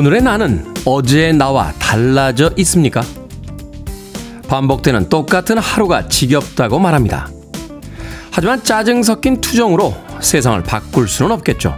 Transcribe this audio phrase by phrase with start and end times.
[0.00, 3.02] 오늘의 나는 어제의 나와 달라져 있습니까?
[4.48, 7.28] 반복되는 똑같은 하루가 지겹다고 말합니다.
[8.30, 11.76] 하지만 짜증 섞인 투정으로 세상을 바꿀 수는 없겠죠.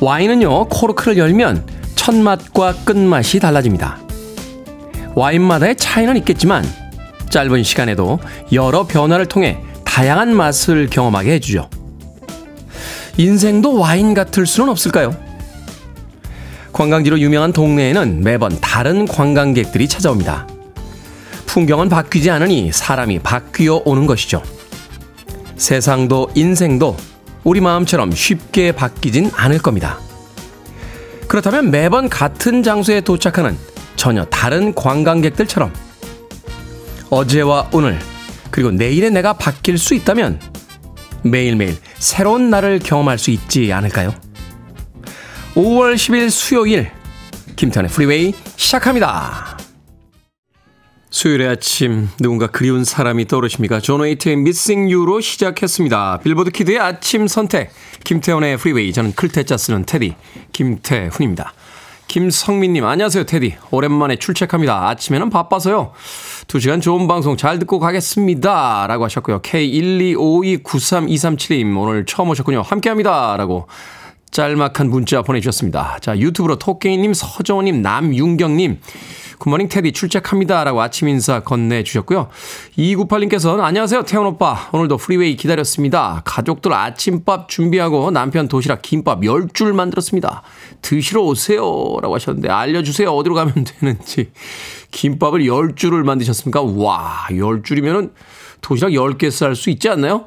[0.00, 4.00] 와인은요, 코르크를 열면 첫 맛과 끝맛이 달라집니다.
[5.14, 6.64] 와인마다의 차이는 있겠지만
[7.30, 8.18] 짧은 시간에도
[8.50, 11.70] 여러 변화를 통해 다양한 맛을 경험하게 해주죠.
[13.18, 15.25] 인생도 와인 같을 수는 없을까요?
[16.76, 20.46] 관광지로 유명한 동네에는 매번 다른 관광객들이 찾아옵니다.
[21.46, 24.42] 풍경은 바뀌지 않으니 사람이 바뀌어 오는 것이죠.
[25.56, 26.94] 세상도 인생도
[27.44, 29.98] 우리 마음처럼 쉽게 바뀌진 않을 겁니다.
[31.28, 33.56] 그렇다면 매번 같은 장소에 도착하는
[33.96, 35.72] 전혀 다른 관광객들처럼
[37.08, 37.98] 어제와 오늘
[38.50, 40.38] 그리고 내일의 내가 바뀔 수 있다면
[41.22, 44.25] 매일매일 새로운 날을 경험할 수 있지 않을까요?
[45.56, 46.90] 5월 10일 수요일
[47.56, 49.56] 김태훈의 프리웨이 시작합니다.
[51.08, 53.80] 수요일의 아침 누군가 그리운 사람이 떠오르십니까?
[53.80, 56.20] 존 웨이트의 Missing You로 시작했습니다.
[56.22, 57.70] 빌보드 키드의 아침 선택
[58.04, 60.14] 김태훈의 프리웨이 저는 클 태 자 쓰는 테디
[60.52, 61.54] 김태훈입니다.
[62.08, 64.90] 김성민님 안녕하세요 테디 오랜만에 출첵합니다.
[64.90, 65.92] 아침에는 바빠서요.
[66.48, 68.86] 2시간 좋은 방송 잘 듣고 가겠습니다.
[68.88, 69.40] 라고 하셨고요.
[69.40, 72.60] K125293237님 오늘 처음 오셨군요.
[72.60, 73.38] 함께합니다.
[73.38, 73.68] 라고
[74.30, 75.98] 짤막한 문자 보내주셨습니다.
[76.00, 78.80] 자, 유튜브로 토끼님, 서정호님, 남윤경님,
[79.38, 80.64] good morning 테디 출첵합니다.
[80.64, 82.28] 라고 아침 인사 건네주셨고요.
[82.78, 84.70] 2298님께서는 안녕하세요, 태훈 오빠.
[84.72, 86.22] 오늘도 Freeway 기다렸습니다.
[86.24, 90.42] 가족들 아침밥 준비하고 남편 도시락 김밥 10줄 만들었습니다.
[90.80, 91.60] 드시러 오세요.
[92.00, 93.10] 라고 하셨는데 알려주세요.
[93.10, 94.30] 어디로 가면 되는지.
[94.90, 96.62] 김밥을 10줄을 만드셨습니까?
[96.62, 98.12] 와, 10줄이면은
[98.66, 100.24] 도시락 10개 쌀 수 있지 않나요?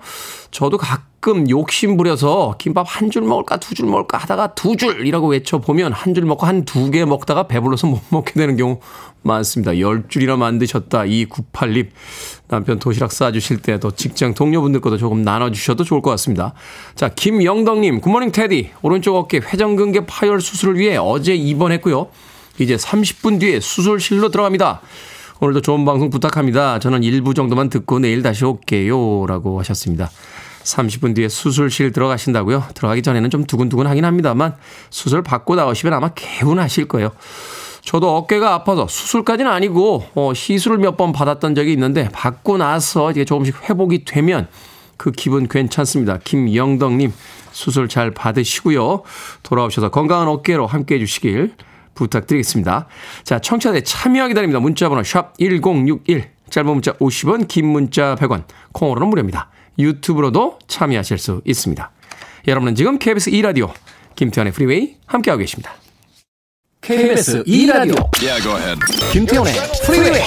[0.49, 5.91] 저도 가끔 욕심 부려서 김밥 한 줄 먹을까 두 줄 먹을까 하다가 두 줄이라고 외쳐보면
[5.91, 8.79] 한 줄 먹고 한 두 개 먹다가 배불러서 못 먹게 되는 경우
[9.23, 9.77] 많습니다.
[9.79, 11.03] 열 줄이나 만드셨다.
[11.03, 11.89] 이 98님.
[12.47, 16.53] 남편 도시락 싸주실 때도 직장 동료분들 것도 조금 나눠주셔도 좋을 것 같습니다.
[16.95, 17.99] 자, 김영덕님.
[17.99, 18.69] 굿모닝 테디.
[18.81, 22.07] 오른쪽 어깨 회전근개 파열 수술을 위해 어제 입원했고요.
[22.59, 24.79] 이제 30분 뒤에 수술실로 들어갑니다.
[25.41, 26.79] 오늘도 좋은 방송 부탁합니다.
[26.79, 29.25] 저는 일부 정도만 듣고 내일 다시 올게요.
[29.25, 30.09] 라고 하셨습니다.
[30.63, 32.65] 30분 뒤에 수술실 들어가신다고요?
[32.73, 34.55] 들어가기 전에는 좀 두근두근 하긴 합니다만
[34.89, 37.11] 수술 받고 나오시면 아마 개운하실 거예요.
[37.81, 43.23] 저도 어깨가 아파서 수술까지는 아니고 어, 시술을 몇 번 받았던 적이 있는데 받고 나서 이게
[43.23, 44.47] 조금씩 회복이 되면
[44.97, 46.19] 그 기분 괜찮습니다.
[46.21, 47.13] 김영덕님
[47.53, 49.03] 수술 잘 받으시고요.
[49.43, 51.53] 돌아오셔서 건강한 어깨로 함께 해 주시길
[51.99, 52.87] 부탁드리겠습니다.
[53.23, 54.59] 자, 청취자들 참여 기다립니다.
[54.59, 58.43] 문자번호 샵 1061, 짧은 문자 50원, 긴 문자 100원,
[58.73, 59.49] 콩으로는 무료입니다.
[59.77, 61.91] 유튜브로도 참여하실 수 있습니다.
[62.47, 63.71] 여러분은 지금 KBS 2라디오
[64.15, 65.73] 김태훈의 Freeway 함께하고 계십니다.
[66.81, 68.79] KBS 2라디오 yeah,
[69.11, 69.53] 김태훈의
[69.85, 70.21] Freeway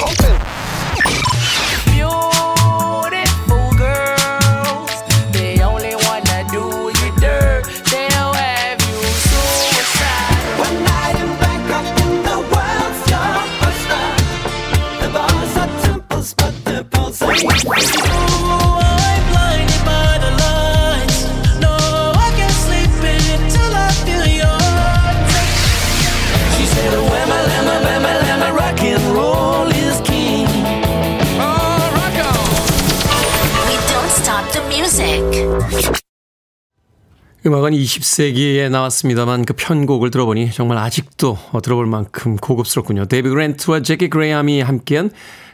[37.45, 43.07] 음악은 20세기에 나왔습니다만 그 편곡을 들어보니 정말 아직도 들어볼 만큼 고급스럽군요.
[43.07, 45.11] 데이비드 그랜트와 제키 그레이함이 함께한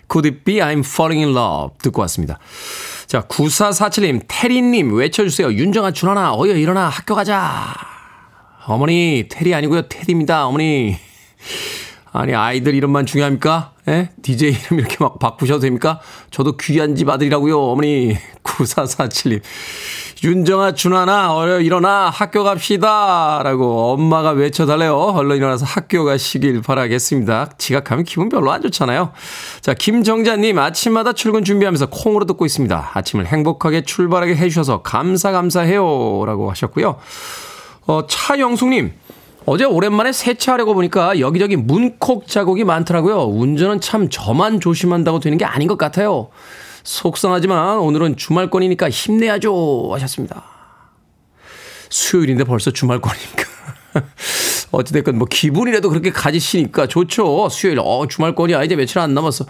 [0.08, 2.38] Could It Be I'm Falling in Love 듣고 왔습니다.
[3.06, 5.52] 자, 9447님, 테리님 외쳐주세요.
[5.52, 7.75] 윤정아, 준하나, 어여 일어나 학교 가자.
[8.66, 9.88] 어머니, 테리 아니고요.
[9.88, 10.46] 테디입니다.
[10.46, 10.99] 어머니.
[12.19, 13.75] 아니, 아이들 이름만 중요합니까?
[13.87, 14.11] 예?
[14.23, 16.00] DJ 이름 이렇게 막 바꾸셔도 됩니까?
[16.32, 17.56] 저도 귀한 집 아들이라고요.
[17.56, 18.17] 어머니.
[18.43, 19.41] 9447님.
[20.25, 23.41] 윤정아, 준하나, 어려 일어나 학교 갑시다.
[23.44, 24.97] 라고 엄마가 외쳐달래요.
[24.97, 27.50] 얼른 일어나서 학교 가시길 바라겠습니다.
[27.56, 29.12] 지각하면 기분 별로 안 좋잖아요.
[29.61, 32.91] 자, 김정자님, 아침마다 출근 준비하면서 콩으로 듣고 있습니다.
[32.94, 36.25] 아침을 행복하게 출발하게 해주셔서 감사, 감사해요.
[36.26, 36.97] 라고 하셨고요.
[37.87, 38.93] 어, 차영숙님,
[39.50, 43.23] 어제 오랜만에 세차하려고 보니까 여기저기 문콕 자국이 많더라고요.
[43.29, 46.29] 운전은 참 저만 조심한다고 되는 게 아닌 것 같아요.
[46.85, 50.45] 속상하지만 오늘은 주말권이니까 힘내야죠 하셨습니다.
[51.89, 53.45] 수요일인데 벌써 주말권이니까.
[54.71, 57.49] 어찌됐건 뭐 기분이라도 그렇게 가지시니까 좋죠.
[57.49, 59.47] 수요일 어 주말권이야 이제 며칠 안 남았어.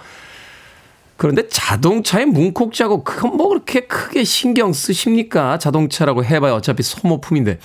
[1.17, 5.59] 그런데 자동차의 문콕 자국 그건 뭐 그렇게 크게 신경 쓰십니까?
[5.59, 7.59] 자동차라고 해봐야 어차피 소모품인데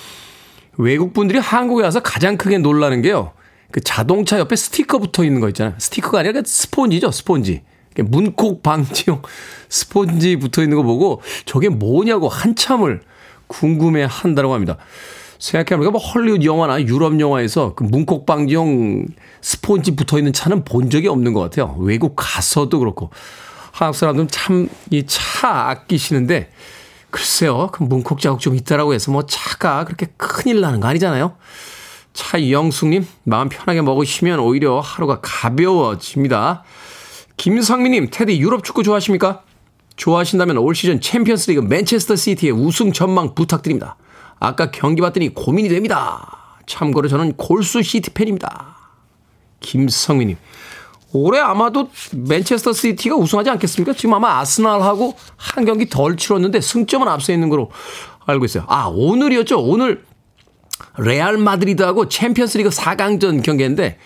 [0.78, 3.31] 외국 분들이 한국에 와서 가장 크게 놀라는 게요.
[3.72, 5.75] 그 자동차 옆에 스티커 붙어 있는 거 있잖아요.
[5.78, 7.62] 스티커가 아니라 그 스폰지죠, 스폰지.
[8.06, 9.22] 문콕 방지용
[9.70, 13.02] 스폰지 붙어 있는 거 보고 저게 뭐냐고 한참을
[13.48, 14.78] 궁금해 한다고 합니다.
[15.38, 19.06] 생각해보니까 뭐 헐리우드 영화나 유럽 영화에서 그 문콕 방지용
[19.42, 21.75] 스폰지 붙어 있는 차는 본 적이 없는 것 같아요.
[21.80, 23.10] 외국 가서도 그렇고.
[23.72, 26.50] 한국 사람들은 참 이 차 아끼시는데
[27.13, 27.69] 글쎄요.
[27.71, 31.36] 그 문콕 자국 좀 있다라고 해서 뭐 차가 그렇게 큰일 나는 거 아니잖아요.
[32.13, 36.63] 차영숙님, 마음 편하게 먹으시면 오히려 하루가 가벼워집니다.
[37.38, 39.44] 김성민님, 테디 유럽 축구 좋아하십니까?
[39.95, 43.95] 좋아하신다면 올 시즌 챔피언스 리그 맨체스터 시티의 우승 전망 부탁드립니다.
[44.39, 46.57] 아까 경기 봤더니 고민이 됩니다.
[46.65, 48.75] 참고로 저는 골수 시티 팬입니다.
[49.60, 50.38] 김성민님.
[51.13, 53.94] 올해 아마도 맨체스터 시티가 우승하지 않겠습니까?
[53.94, 57.71] 지금 아마 아스날하고 한 경기 덜 치렀는데 승점은 앞서 있는 거로
[58.25, 58.65] 알고 있어요.
[58.68, 59.62] 아, 오늘이었죠.
[59.62, 60.04] 오늘
[60.98, 63.98] 레알 마드리드하고 챔피언스 리그 4강전 경기인데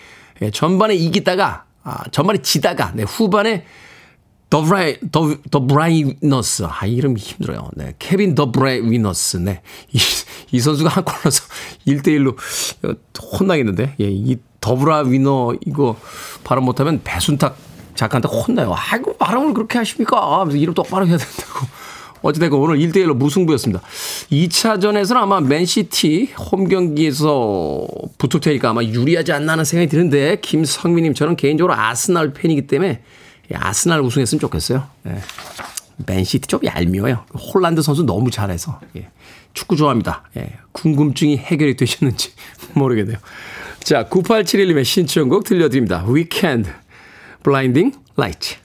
[0.42, 3.64] 예, 전반에 이기다가 아, 전반에 지다가 네, 후반에
[4.50, 7.70] 더 브라이 더, 더 브라이너스 아 이름 힘들어요.
[7.74, 7.94] 네.
[7.98, 9.36] 케빈 더 브라이너스.
[9.38, 9.60] 네.
[9.92, 9.98] 이,
[10.52, 11.42] 이 선수가 한 골 넣어서
[11.86, 12.36] 1대 1로
[13.38, 13.96] 혼나겠는데.
[14.00, 14.36] 예, 이
[14.68, 15.96] 더브라 위너 이거
[16.44, 17.56] 발음 못하면 배순탁
[17.94, 18.74] 작가한테 혼나요.
[18.76, 20.40] 아이고 발음을 그렇게 하십니까?
[20.44, 21.66] 그래서 이름 똑바로 해야 된다고.
[22.20, 23.80] 어찌됐건 오늘 1대1로 무승부였습니다.
[24.30, 27.86] 2차전에서는 아마 맨시티 홈 경기에서
[28.18, 33.00] 붙을 테니까 아마 유리하지 않나 하는 생각이 드는데 김성민님 저는 개인적으로 아스날 팬이기 때문에
[33.54, 34.84] 아스날 우승했으면 좋겠어요.
[35.04, 35.18] 네.
[36.04, 37.24] 맨시티 좀 얄미워요.
[37.54, 38.80] 홀란드 선수 너무 잘해서.
[38.96, 39.08] 예.
[39.54, 40.24] 축구 좋아합니다.
[40.36, 40.52] 예.
[40.72, 42.32] 궁금증이 해결이 되셨는지
[42.74, 43.16] 모르겠네요.
[43.88, 46.04] 자, 9871님의 신청곡 들려드립니다.
[46.06, 46.70] Weekend,
[47.42, 48.56] Blinding Light.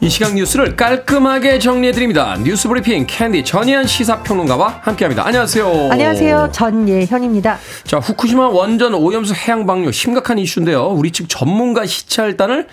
[0.00, 2.36] 이 시각 뉴스를 깔끔하게 정리해드립니다.
[2.42, 5.24] 뉴스 브리핑 캔디 전예현 시사평론가와 함께합니다.
[5.24, 5.90] 안녕하세요.
[5.92, 6.50] 안녕하세요.
[6.50, 7.56] 전예현입니다.
[7.84, 10.86] 자, 후쿠시마 원전 오염수 해양 방류 심각한 이슈인데요.
[10.86, 12.66] 우리 측 전문가 시찰단을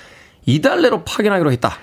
[0.47, 1.77] 이달 내로 파견하기로 했다.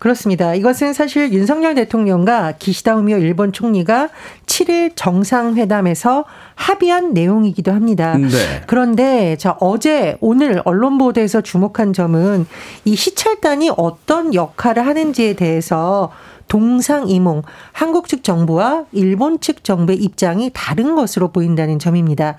[0.00, 0.54] 그렇습니다.
[0.54, 4.08] 이것은 사실 윤석열 대통령과 기시다 후미오 일본 총리가
[4.46, 6.24] 7일 정상회담에서
[6.54, 8.16] 합의한 내용이기도 합니다.
[8.16, 8.28] 네.
[8.66, 12.46] 그런데 자 어제 오늘 언론 보도에서 주목한 점은
[12.86, 16.10] 이 시찰단이 어떤 역할을 하는지에 대해서
[16.50, 17.42] 동상이몽
[17.72, 22.36] 한국 측 정부와 일본 측 정부의 입장이 다른 것으로 보인다는 점입니다.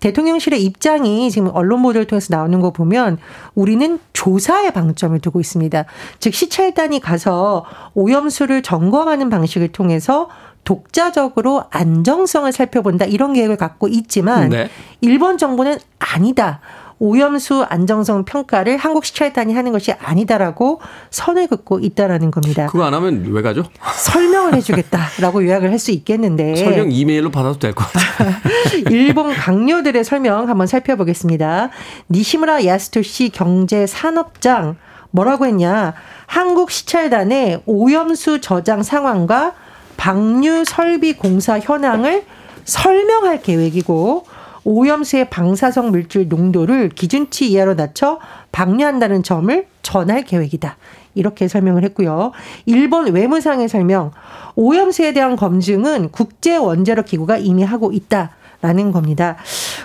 [0.00, 3.18] 대통령실의 입장이 지금 언론 보도를 통해서 나오는 거 보면
[3.54, 5.84] 우리는 조사에 방점을 두고 있습니다.
[6.18, 10.30] 즉 시찰단이 가서 오염수를 점검하는 방식을 통해서
[10.64, 14.70] 독자적으로 안정성을 살펴본다 이런 계획을 갖고 있지만 네.
[15.02, 16.60] 일본 정부는 아니다.
[17.00, 20.80] 오염수 안정성 평가를 한국 시찰단이 하는 것이 아니다라고
[21.10, 22.66] 선을 긋고 있다라는 겁니다.
[22.66, 23.64] 그거 안 하면 왜 가죠?
[23.96, 28.34] 설명을 해주겠다라고 요약을 할 수 있겠는데 설명 이메일로 받아도 될 것 같아요.
[28.90, 31.70] 일본 강요들의 설명 한번 살펴보겠습니다.
[32.10, 34.76] 니시무라 야스토시 경제산업장
[35.10, 35.94] 뭐라고 했냐?
[36.26, 39.54] 한국 시찰단의 오염수 저장 상황과
[39.96, 42.24] 방류 설비 공사 현황을
[42.66, 44.24] 설명할 계획이고
[44.64, 48.18] 오염수의 방사성 물질 농도를 기준치 이하로 낮춰
[48.52, 50.76] 방류한다는 점을 전할 계획이다.
[51.14, 52.32] 이렇게 설명을 했고요.
[52.66, 54.12] 일본 외무상의 설명,
[54.54, 58.30] 오염수에 대한 검증은 국제 원자력 기구가 이미 하고 있다.
[58.62, 59.36] 라는 겁니다.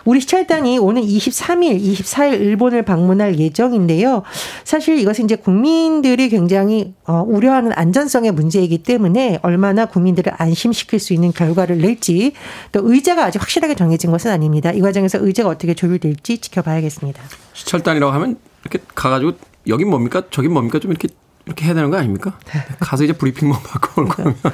[0.03, 4.23] 우리 시찰단이 오는 23일, 24일 일본을 방문할 예정인데요.
[4.65, 11.31] 사실 이것은 이제 국민들이 굉장히 어, 우려하는 안전성의 문제이기 때문에 얼마나 국민들을 안심시킬 수 있는
[11.31, 12.33] 결과를 낼지
[12.73, 14.71] 또 의제가 아직 확실하게 정해진 것은 아닙니다.
[14.71, 17.23] 이 과정에서 의제가 어떻게 조율될지 지켜봐야겠습니다.
[17.53, 19.33] 시찰단이라고 하면 이렇게 가가지고
[19.67, 20.23] 여긴 뭡니까?
[20.31, 20.79] 저긴 뭡니까?
[20.79, 21.07] 좀 이렇게
[21.45, 22.37] 이렇게 해야 되는 거 아닙니까?
[22.79, 24.35] 가서 이제 브리핑만 받고 올 거면.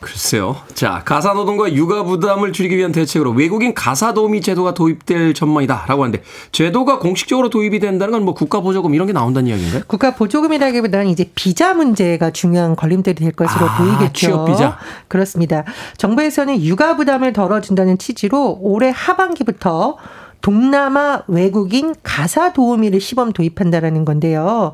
[0.00, 0.54] 글쎄요.
[0.74, 6.04] 자, 가사 노동과 육아 부담을 줄이기 위한 대책으로 외국인 가사 도우미 제도가 도입될 전망이다 라고
[6.04, 9.82] 하는데 제도가 공식적으로 도입이 된다는 건 뭐 국가 보조금 이런 게 나온다는 이야기인가요?
[9.86, 14.12] 국가 보조금이라기보다는 이제 비자 문제가 중요한 걸림돌이 될 것으로 아, 보이겠죠.
[14.12, 14.78] 취업 비자.
[15.08, 15.64] 그렇습니다.
[15.96, 19.96] 정부에서는 육아 부담을 덜어준다는 취지로 올해 하반기부터
[20.40, 24.72] 동남아 외국인 가사 도우미를 시범 도입한다라는 건데요.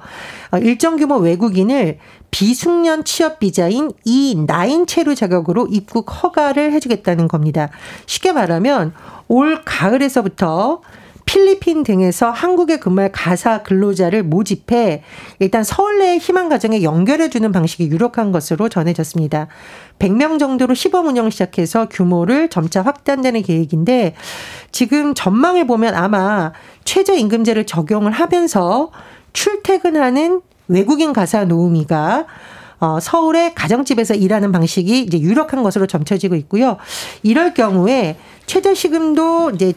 [0.50, 1.98] 어, 일정 규모 외국인을
[2.34, 7.70] 비숙련 취업 비자인 E9 체류 자격으로 입국 허가를 해주겠다는 겁니다.
[8.06, 8.92] 쉽게 말하면
[9.28, 10.80] 올 가을에서부터
[11.26, 15.04] 필리핀 등에서 한국에 근무할 가사 근로자를 모집해
[15.38, 19.46] 일단 서울 내 희망 가정에 연결해 주는 방식이 유력한 것으로 전해졌습니다.
[20.00, 24.16] 100명 정도로 시범 운영을 시작해서 규모를 점차 확대한다는 계획인데
[24.72, 26.52] 지금 전망을 보면 아마
[26.84, 28.90] 최저임금제를 적용을 하면서
[29.32, 32.26] 출퇴근하는 외국인 가사 노우미가
[32.80, 36.76] 어, 서울의 가정집에서 일하는 방식이 이제 유력한 것으로 점쳐지고 있고요.
[37.22, 38.16] 이럴 경우에
[38.46, 39.72] 최저시급도 이제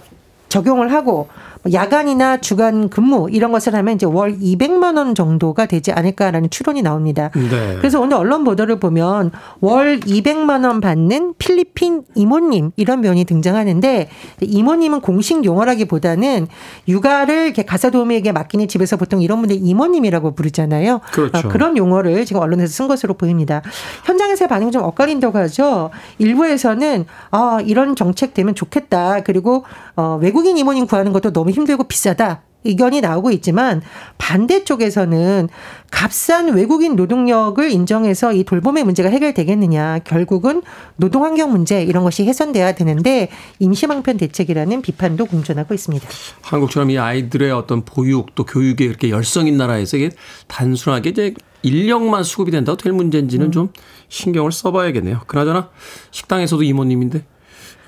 [0.49, 1.29] 적용을 하고
[1.73, 7.29] 야간이나 주간 근무 이런 것을 하면 이제 월 200만 원 정도가 되지 않을까라는 추론이 나옵니다.
[7.33, 7.75] 네.
[7.77, 14.09] 그래서 오늘 언론 보도를 보면 월 200만 원 받는 필리핀 이모님 이런 면이 등장하는데
[14.41, 16.47] 이모님은 공식 용어라기보다는
[16.87, 21.01] 육아를 가사 도우미에게 맡기는 집에서 보통 이런 분들 이모님이라고 부르잖아요.
[21.11, 21.37] 그렇죠.
[21.37, 23.61] 어, 그런 용어를 지금 언론에서 쓴 것으로 보입니다.
[24.05, 25.89] 현장에서의 반응이 좀 엇갈린다고 하죠.
[26.19, 29.21] 일부에서는 아 이런 정책 되면 좋겠다.
[29.23, 32.43] 그리고 어, 외국인 이모님 구하는 것도 너무 힘들고 비싸다.
[32.63, 33.81] 의견이 나오고 있지만
[34.17, 35.47] 반대쪽에서는
[35.89, 39.99] 값싼 외국인 노동력을 인정해서 이 돌봄의 문제가 해결되겠느냐.
[39.99, 40.61] 결국은
[40.97, 46.07] 노동 환경 문제 이런 것이 해소돼야 되는데 임시방편 대책이라는 비판도 공존하고 있습니다.
[46.41, 50.09] 한국처럼 이 아이들의 어떤 보육 또 교육에 그렇게 열성 있는 나라에서 이게
[50.47, 51.33] 단순하게 이제
[51.63, 53.51] 인력만 수급이 된다고 될 문제인지는 음.
[53.51, 53.69] 좀
[54.09, 55.21] 신경을 써봐야겠네요.
[55.27, 55.69] 그나저나
[56.11, 57.23] 식당에서도 이모님인데 예,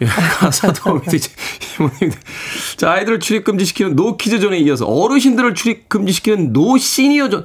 [0.05, 1.29] 가사도 이제.
[2.77, 7.43] 자, 아이들을 출입 금지시키는 노 키즈존에 이어서 어르신들을 출입 금지시키는 노 시니어존.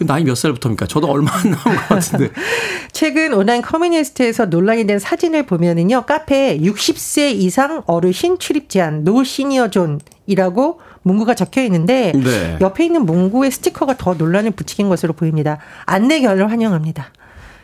[0.00, 0.86] 나이 몇 살부터입니까?
[0.86, 2.30] 저도 얼마 안 남은 것 같은데.
[2.92, 10.80] 최근 온라인 커뮤니티에서 논란이 된 사진을 보면은요, 카페에 60세 이상 어르신 출입 제한 노 시니어존이라고
[11.02, 12.58] 문구가 적혀 있는데 네.
[12.60, 15.58] 옆에 있는 문구의 스티커가 더 논란을 부추긴 것으로 보입니다.
[15.86, 17.12] 안내 결을 환영합니다.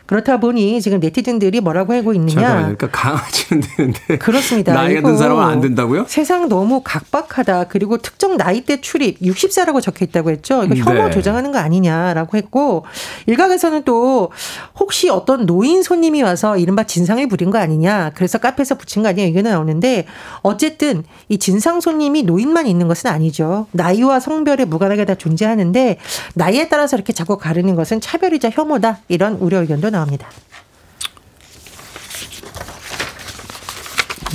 [0.05, 2.33] 그렇다 보니 지금 네티즌들이 뭐라고 하고 있느냐.
[2.33, 2.77] 잠깐만요.
[2.77, 4.17] 그러니까 강아지는 되는데.
[4.17, 4.73] 그렇습니다.
[4.73, 6.05] 나이가 든 사람은 안 된다고요?
[6.07, 7.65] 세상 너무 각박하다.
[7.65, 10.63] 그리고 특정 나이대 출입 60세라고 적혀 있다고 했죠.
[10.63, 11.11] 이거 혐오 네.
[11.11, 12.85] 조장하는 거 아니냐라고 했고
[13.25, 14.31] 일각에서는 또
[14.79, 18.11] 혹시 어떤 노인 손님이 와서 이른바 진상을 부린 거 아니냐.
[18.15, 20.05] 그래서 카페에서 붙인 거 아니냐 의견이 나오는데
[20.41, 23.65] 어쨌든 이 진상 손님이 노인만 있는 것은 아니죠.
[23.71, 25.97] 나이와 성별에 무관하게 다 존재하는데
[26.35, 28.99] 나이에 따라서 이렇게 자꾸 가르는 것은 차별이자 혐오다.
[29.07, 30.27] 이런 우려 의견도 나옵니다.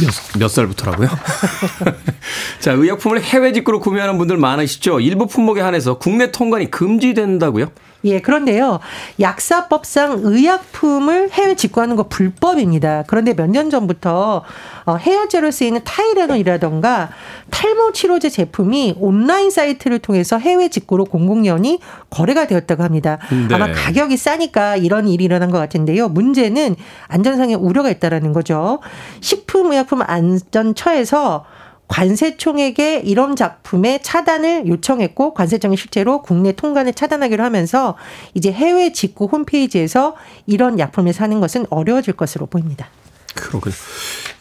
[0.01, 1.09] 몇, 몇 살부터라고요?
[2.61, 5.01] 자, 의약품을 해외 직구로 구매하는 분들 많으시죠?
[5.01, 7.71] 일부 품목에 한해서 국내 통관이 금지된다고요?
[8.05, 8.81] 예, 그런데요.
[9.21, 13.05] 약사법상 의약품을 해외 직구하는 거 불법입니다.
[13.07, 14.45] 그런데 몇 년 전부터
[14.87, 17.11] 어, 헤어제로 쓰이는 타이레놀이라던가
[17.51, 21.81] 탈모 치료제 제품이 온라인 사이트를 통해서 해외 직구로 공공연히
[22.11, 23.19] 거래가 되었다고 합니다.
[23.49, 23.55] 네.
[23.55, 26.09] 아마 가격이 싸니까 이런 일이 일어난 것 같은데요.
[26.09, 26.77] 문제는
[27.09, 28.79] 안전상의 우려가 있다라는 거죠.
[29.21, 31.45] 식품의약품 안전처에서
[31.91, 37.97] 관세청에게 이런 작품의 차단을 요청했고 관세청이 실제로 국내 통관을 차단하기로 하면서
[38.33, 40.15] 이제 해외 직구 홈페이지에서
[40.47, 42.89] 이런 약품을 사는 것은 어려워질 것으로 보입니다.
[43.35, 43.75] 그렇군요.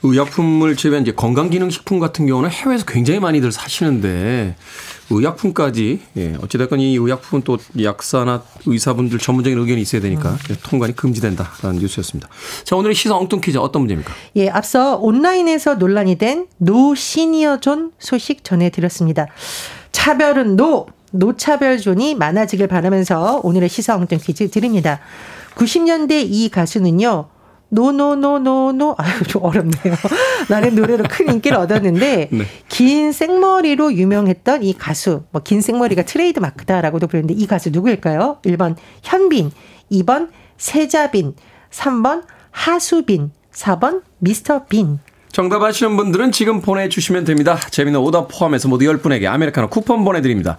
[0.04, 4.56] 의약품을 제외한 이제 건강기능식품 같은 경우는 해외에서 굉장히 많이들 사시는데
[5.10, 10.56] 의약품까지 예, 어찌됐건 이 의약품은 또 약사나 의사분들 전문적인 의견이 있어야 되니까 음.
[10.64, 12.30] 통관이 금지된다라는 뉴스였습니다.
[12.64, 14.14] 자 오늘의 시사 엉뚱 퀴즈 어떤 문제입니까?
[14.38, 19.28] 예, 앞서 온라인에서 논란이 된 노 시니어존 소식 전해드렸습니다.
[19.92, 25.00] 차별은 no 노차별존이 많아지길 바라면서 오늘의 시사 엉뚱 퀴즈 드립니다.
[25.56, 27.28] 90년대 이 가수는요.
[27.70, 29.96] 노노노노노 아유 좀 어렵네요.
[30.50, 32.44] 나는 노래로 큰 인기를 얻었는데 네.
[32.68, 38.38] 긴 생머리로 유명했던 이 가수 뭐 긴 생머리가 트레이드 마크다라고도 부르는데 이 가수 누구일까요?
[38.44, 39.52] 1번 현빈,
[39.92, 41.36] 2번 세자빈,
[41.72, 45.00] 3번 하수빈, 4번 미스터 빈.
[45.32, 47.58] 정답 아시는 분들은 지금 보내주시면 됩니다.
[47.70, 50.58] 재미난 오답 포함해서 모두 10분에게 아메리카노 쿠폰 보내드립니다.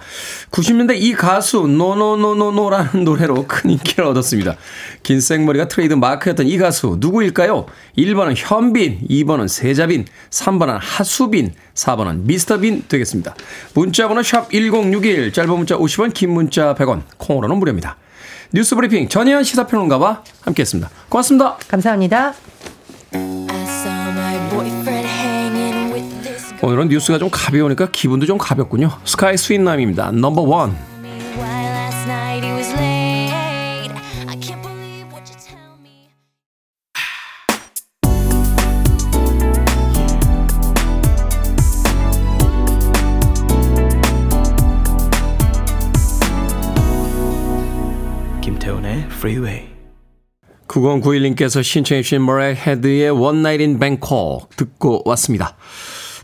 [0.53, 4.57] 90년대 이 가수 노노노노노라는 노래로 큰 인기를 얻었습니다.
[5.03, 7.67] 긴 생머리가 트레이드 마크였던 이 가수 누구일까요?
[7.99, 13.35] 1번은 현빈, 2번은 세자빈, 3번은 하수빈, 4번은 미스터빈 되겠습니다.
[13.75, 17.97] 문자번호 샵 1061, 짧은 문자 50원, 긴 문자 100원, 콩으로는 무료입니다.
[18.53, 20.91] 뉴스 브리핑 전예현 시사평론가와 함께했습니다.
[21.09, 21.57] 고맙습니다.
[21.69, 22.35] 감사합니다.
[26.63, 28.91] 오늘은 뉴스가 좀 가벼우니까 기분도 좀 가볍군요.
[29.05, 30.13] 스카이 sweet남입니다.
[30.13, 30.77] Number one.
[48.43, 49.80] 김태훈의 Freeway.
[50.71, 55.57] 9091님께서 신청해 주신 머레이 헤드의 Night in Bangkok 듣고 왔습니다.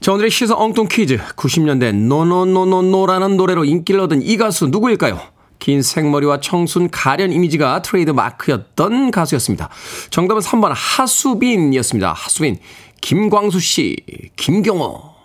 [0.01, 1.19] 자, 오늘의 시사 엉뚱 퀴즈.
[1.37, 5.21] 90년대 노노노노노라는 노래로 인기를 얻은 이 가수 누구일까요?
[5.59, 9.69] 긴 생머리와 청순 가련 이미지가 트레이드 마크였던 가수였습니다.
[10.11, 12.13] 정답은 3번 하수빈이었습니다.
[12.13, 12.59] 하수빈.
[13.01, 13.97] 김광수 씨,
[14.37, 15.17] 김경호.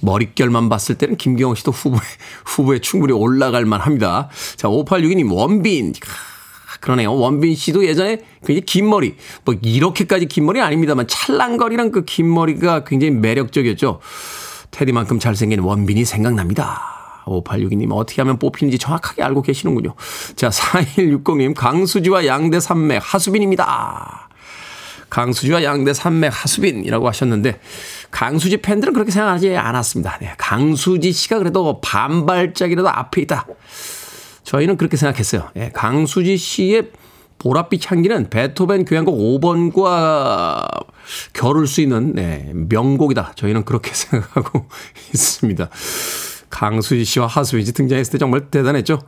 [0.00, 2.00] 머릿결만 봤을 때는 김경호 씨도 후보에,
[2.44, 4.28] 후보에 충분히 올라갈 만 합니다.
[4.56, 5.94] 자, 5862님, 원빈.
[6.80, 7.14] 그러네요.
[7.14, 12.84] 원빈 씨도 예전에 굉장히 긴 머리, 뭐 이렇게까지 긴 머리 아닙니다만 찰랑거리랑 그 긴 머리가
[12.84, 14.00] 굉장히 매력적이었죠.
[14.70, 17.22] 테디만큼 잘생긴 원빈이 생각납니다.
[17.26, 19.94] 5862님 어떻게 하면 뽑히는지 정확하게 알고 계시는군요.
[20.36, 24.28] 자, 4160님 강수지와 양대 산맥 하수빈입니다.
[25.08, 27.60] 강수지와 양대 산맥 하수빈이라고 하셨는데
[28.10, 30.18] 강수지 팬들은 그렇게 생각하지 않았습니다.
[30.20, 33.46] 네, 강수지 씨가 그래도 반발짝이라도 앞에 있다.
[34.44, 35.48] 저희는 그렇게 생각했어요.
[35.54, 36.90] 네, 강수지 씨의
[37.38, 40.84] 보랏빛 향기는 베토벤 교향곡 5번과
[41.32, 43.32] 겨룰 수 있는 네, 명곡이다.
[43.34, 44.66] 저희는 그렇게 생각하고
[45.12, 45.68] 있습니다.
[46.50, 49.00] 강수지 씨와 하수빈 씨 등장했을 때 정말 대단했죠.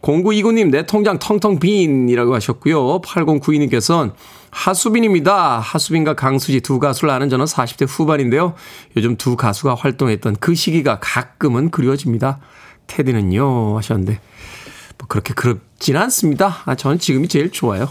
[0.00, 3.02] 0929님, 내 통장 텅텅 빈이라고 하셨고요.
[3.02, 4.12] 8092님께서는
[4.50, 5.58] 하수빈입니다.
[5.58, 8.54] 하수빈과 강수지 두 가수를 아는 저는 40대 후반인데요.
[8.96, 12.38] 요즘 두 가수가 활동했던 그 시기가 가끔은 그리워집니다.
[12.86, 14.20] 테디는요 하셨는데
[14.98, 16.62] 뭐 그렇게 그렇진 않습니다.
[16.64, 17.90] 아, 저는 지금이 제일 좋아요.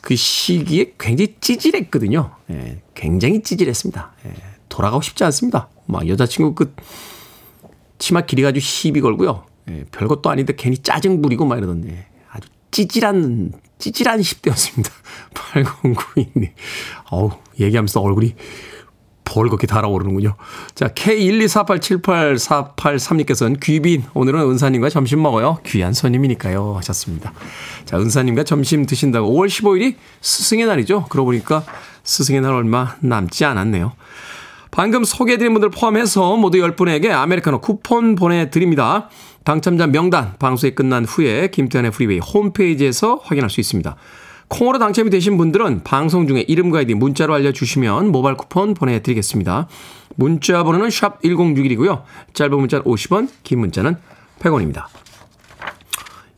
[0.00, 2.30] 그 시기에 굉장히 찌질했거든요.
[2.50, 4.12] 예, 굉장히 찌질했습니다.
[4.26, 4.34] 예,
[4.68, 5.68] 돌아가고 싶지 않습니다.
[5.86, 6.74] 막 여자친구 그
[7.98, 9.44] 치마 길이 가지고 시비 걸고요.
[9.68, 14.90] 예, 별것도 아닌데 괜히 짜증 부리고 막 이러던데 아주 찌질한 찌질한 10대였습니다.
[15.34, 16.52] 8092님.
[17.10, 18.34] 어우, 얘기하면서 얼굴이
[19.26, 20.36] 벌겋게 달아오르는군요.
[20.74, 25.58] 자, K124878483님께서는 귀빈, 오늘은 은사님과 점심 먹어요.
[25.66, 26.76] 귀한 손님이니까요.
[26.78, 27.34] 하셨습니다.
[27.84, 31.04] 자, 은사님과 점심 드신다고 5월 15일이 스승의 날이죠.
[31.10, 31.62] 그러고 보니까
[32.04, 33.92] 스승의 날 얼마 남지 않았네요.
[34.70, 39.08] 방금 소개해드린 분들 포함해서 모두 10분에게 아메리카노 쿠폰 보내드립니다.
[39.44, 43.96] 당첨자 명단 방송이 끝난 후에 김태훈의 프리웨이 홈페이지에서 확인할 수 있습니다.
[44.48, 49.68] 콩으로 당첨이 되신 분들은 방송 중에 이름과 아이디 문자로 알려주시면 모바일 쿠폰 보내드리겠습니다.
[50.14, 52.02] 문자 번호는 샵 1061이고요.
[52.32, 53.96] 짧은 문자는 50원, 긴 문자는
[54.38, 54.84] 100원입니다.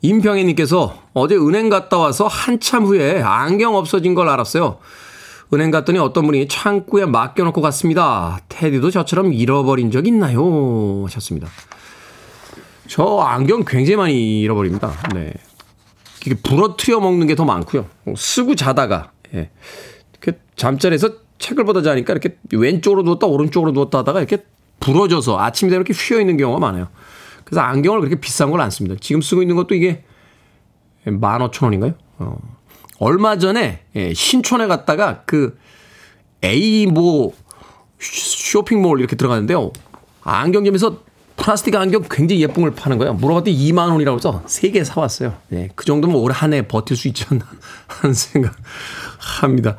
[0.00, 4.78] 임평혜님께서 어제 은행 갔다 와서 한참 후에 안경 없어진 걸 알았어요.
[5.52, 8.38] 은행 갔더니 어떤 분이 창구에 맡겨놓고 갔습니다.
[8.48, 11.04] 테디도 저처럼 잃어버린 적 있나요?
[11.04, 11.48] 하셨습니다.
[12.86, 14.92] 저 안경 굉장히 많이 잃어버립니다.
[15.14, 15.32] 네.
[16.28, 17.86] 이게 부러뜨려 먹는 게 더 많고요.
[18.16, 19.50] 쓰고 자다가, 예.
[20.56, 24.38] 잠자리에서 책을 보다 자니까 이렇게 왼쪽으로 누웠다 오른쪽으로 누웠다 하다가 이렇게
[24.80, 26.88] 부러져서 아침에 이렇게 휘어 있는 경우가 많아요.
[27.44, 28.96] 그래서 안경을 그렇게 비싼 걸 안 씁니다.
[29.00, 30.02] 지금 쓰고 있는 것도 이게
[31.06, 31.94] 15,000원인가요?
[32.18, 32.36] 어.
[32.98, 35.56] 얼마 전에 예, 신촌에 갔다가 그
[36.44, 37.32] A 뭐
[38.00, 39.70] 쇼핑몰 이렇게 들어갔는데요.
[40.22, 41.02] 안경점에서
[41.48, 43.14] 플라스틱 안경 굉장히 예쁜 걸 파는 거예요.
[43.14, 45.34] 물어봤더니 2만 원이라고 해서 3개 사왔어요.
[45.52, 47.46] 예, 그 정도면 올 한 해 버틸 수 있지 않나
[47.86, 48.54] 하는 생각
[49.18, 49.78] 합니다.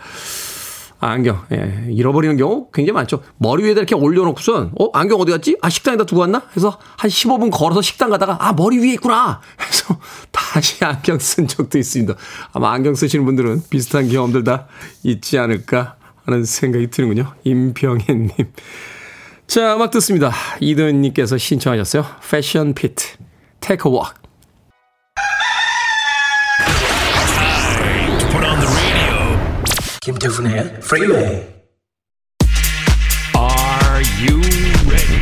[1.00, 3.22] 안경, 예, 잃어버리는 경우 굉장히 많죠.
[3.38, 5.58] 머리 위에다 이렇게 올려놓고선, 어, 안경 어디 갔지?
[5.62, 6.42] 아, 식당에다 두고 왔나?
[6.58, 9.40] 해서 한 15분 걸어서 식당 가다가, 아, 머리 위에 있구나!
[9.62, 10.00] 해서
[10.32, 12.16] 다시 안경 쓴 적도 있습니다.
[12.52, 14.66] 아마 안경 쓰시는 분들은 비슷한 경험들 다
[15.04, 17.32] 있지 않을까 하는 생각이 드는군요.
[17.44, 18.30] 임병혜님.
[19.50, 20.32] 자, 음악 듣습니다.
[20.60, 22.06] 이든님께서 신청하셨어요.
[22.30, 23.04] Passion Pit,
[23.60, 24.06] Take a Walk
[30.02, 31.24] 김태훈의 프리웨이
[33.36, 34.40] Are you
[34.88, 35.20] ready?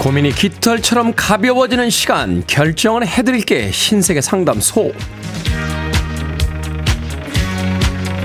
[0.00, 4.92] 고민이 깃털처럼 가벼워지는 시간 결정을 해드릴게 신세계 상담소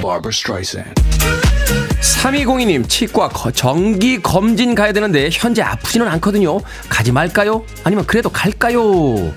[0.07, 0.93] Barbara Streisand.
[1.99, 7.65] 3202님 치과 거- 정기 검진 가야 되는데 현재 아프지는 않거든요 가지 말까요?
[7.83, 9.33] 아니면 그래도 갈까요?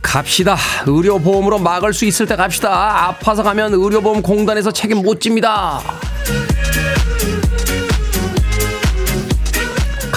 [0.00, 5.80] 갑시다 의료보험으로 막을 수 있을 때 갑시다 아파서 가면 의료보험 공단에서 책임 못 집니다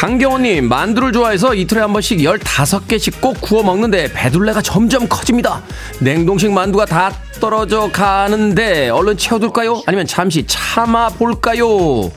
[0.10, 5.62] 강경호님 만두를 좋아해서 이틀에 한 번씩 15개씩 꼭 구워 먹는데 배둘레가 점점 커집니다
[6.00, 9.84] 냉동식 만두가 다 떨어져 가는데 얼른 채워둘까요?
[9.86, 12.12] 아니면 잠시 참아 볼까요?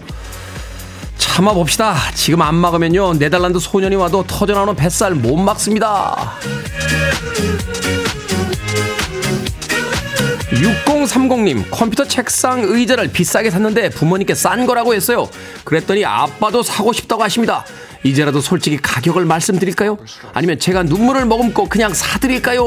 [1.19, 6.39] 참아 봅시다 지금 안 막으면요 네덜란드 소년이 와도 터져나오는 뱃살 못 막습니다
[10.53, 15.29] 6030님 컴퓨터 책상 의자를 비싸게 샀는데 부모님께 싼 거라고 했어요.
[15.65, 17.65] 그랬더니 아빠도 사고 싶다고 하십니다.
[18.05, 19.97] 이제라도 솔직히 가격을 말씀드릴까요?
[20.35, 22.65] 아니면 제가 눈물을 머금고 그냥 사드릴까요?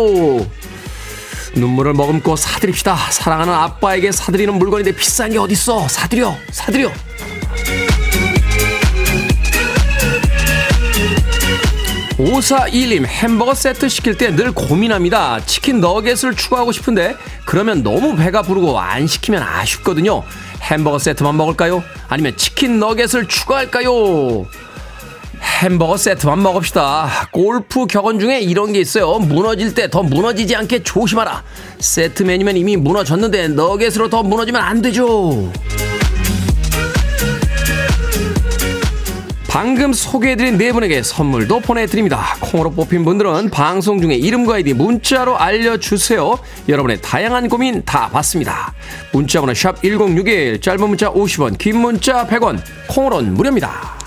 [1.55, 2.95] 눈물을 머금고 사드립시다.
[3.11, 5.87] 사랑하는 아빠에게 사드리는 물건인데 비싼 게 어딨어?
[5.87, 6.91] 사드려 사드려
[12.17, 15.39] 5421님 햄버거 세트 시킬 때 늘 고민합니다.
[15.45, 20.23] 치킨 너겟을 추가하고 싶은데 그러면 너무 배가 부르고 안 시키면 아쉽거든요.
[20.61, 21.83] 햄버거 세트만 먹을까요?
[22.07, 24.45] 아니면 치킨 너겟을 추가할까요?
[25.61, 27.29] 햄버거 세트만 먹읍시다.
[27.31, 29.19] 골프 격언 중에 이런 게 있어요.
[29.19, 31.43] 무너질 때 더 무너지지 않게 조심하라.
[31.79, 35.51] 세트 메뉴면 이미 무너졌는데 너겟으로 더 무너지면 안 되죠.
[39.55, 42.35] 방금 소개해드린 네 분에게 선물도 보내드립니다.
[42.41, 46.37] 콩으로 뽑힌 분들은 방송 중에 이름과 아이디 문자로 알려주세요.
[46.67, 48.73] 여러분의 다양한 고민 다 받습니다.
[49.13, 53.97] 문자번호 샵 1061, 짧은 문자 50원, 긴 문자 100원, 콩으로는 무료입니다.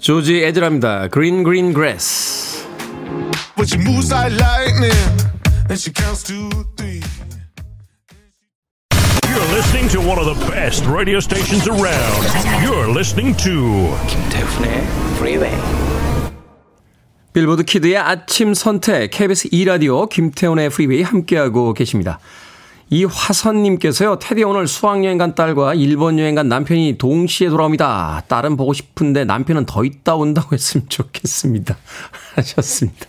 [0.00, 0.40] 조지.
[1.10, 2.64] 그린 그린 그래스.
[3.56, 4.96] But she moves like lightning,
[5.68, 7.02] and she counts to three.
[9.46, 12.22] You're listening to one of the best radio stations around.
[12.64, 14.82] You're listening to 김태훈의
[15.14, 15.56] Freeway.
[17.32, 22.18] 빌보드 키드의 아침 선택 KBS 2 라디오 김태훈의 프리웨이 함께하고 계십니다.
[22.90, 28.24] 이 화선님께서요, 테디 오늘 수학여행 간 딸과 일본 여행 간 남편이 동시에 돌아옵니다.
[28.26, 31.76] 딸은 보고 싶은데 남편은 더 있다 온다고 했으면 좋겠습니다.
[32.34, 33.06] 하셨습니다.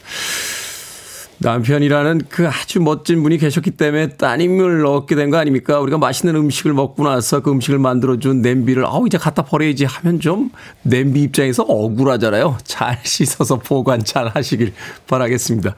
[1.39, 5.79] 남편이라는 그 아주 멋진 분이 계셨기 때문에 따님을 얻게 된 거 아닙니까?
[5.79, 10.49] 우리가 맛있는 음식을 먹고 나서 그 음식을 만들어준 냄비를, 아우, 이제 갖다 버려야지 하면 좀
[10.81, 12.57] 냄비 입장에서 억울하잖아요.
[12.63, 14.73] 잘 씻어서 보관 잘 하시길
[15.07, 15.75] 바라겠습니다.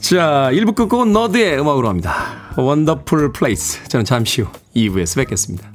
[0.00, 2.52] 자, 1부 끝곡은 N.E.R.D의 음악으로 합니다.
[2.56, 3.84] Wonderful Place.
[3.88, 5.71] 저는 잠시 후 2부에서 뵙겠습니다.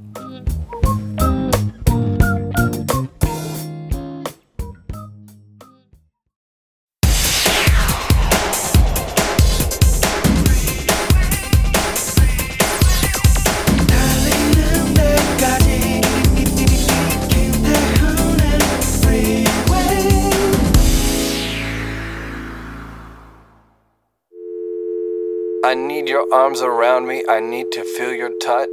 [26.31, 27.23] Arms around me.
[27.29, 28.67] I need to feel your touch.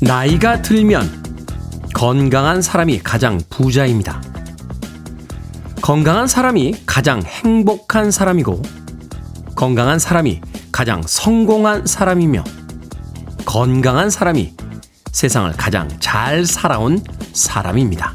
[0.00, 1.24] 나이가 들면
[1.94, 4.22] 건강한 사람이 가장 부자입니다.
[5.80, 8.62] 건강한 사람이 가장 행복한 사람이고,
[9.54, 10.40] 건강한 사람이
[10.72, 12.44] 가장 성공한 사람이며,
[13.44, 14.54] 건강한 사람이
[15.14, 17.00] 세상을 가장 잘 살아온
[17.32, 18.12] 사람입니다.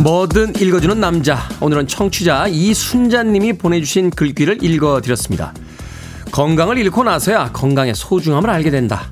[0.00, 1.38] 뭐든 읽어주는 남자.
[1.60, 5.52] 오늘은 청취자 이순자님이 보내주신 글귀를 읽어드렸습니다.
[6.32, 9.10] 건강을 잃고 나서야 건강의 소중함을 알게 된다.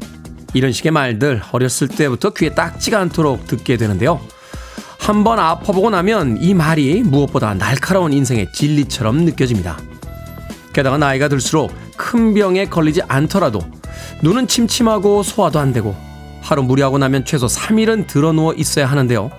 [0.55, 4.19] 이런 식의 말들 어렸을 때부터 귀에 딱지가 않도록 듣게 되는데요.
[5.11, 9.77] 한번 아파보고 나면 이 말이 무엇보다 날카로운 인생의 진리처럼 느껴집니다.
[10.73, 13.61] 게다가 나이가 들수록 큰 병에 걸리지 않더라도
[14.23, 15.97] 눈은 침침하고 소화도 안 되고
[16.41, 19.33] 하루 무리하고 나면 최소 3일은 드러누워 있어야 하는데요.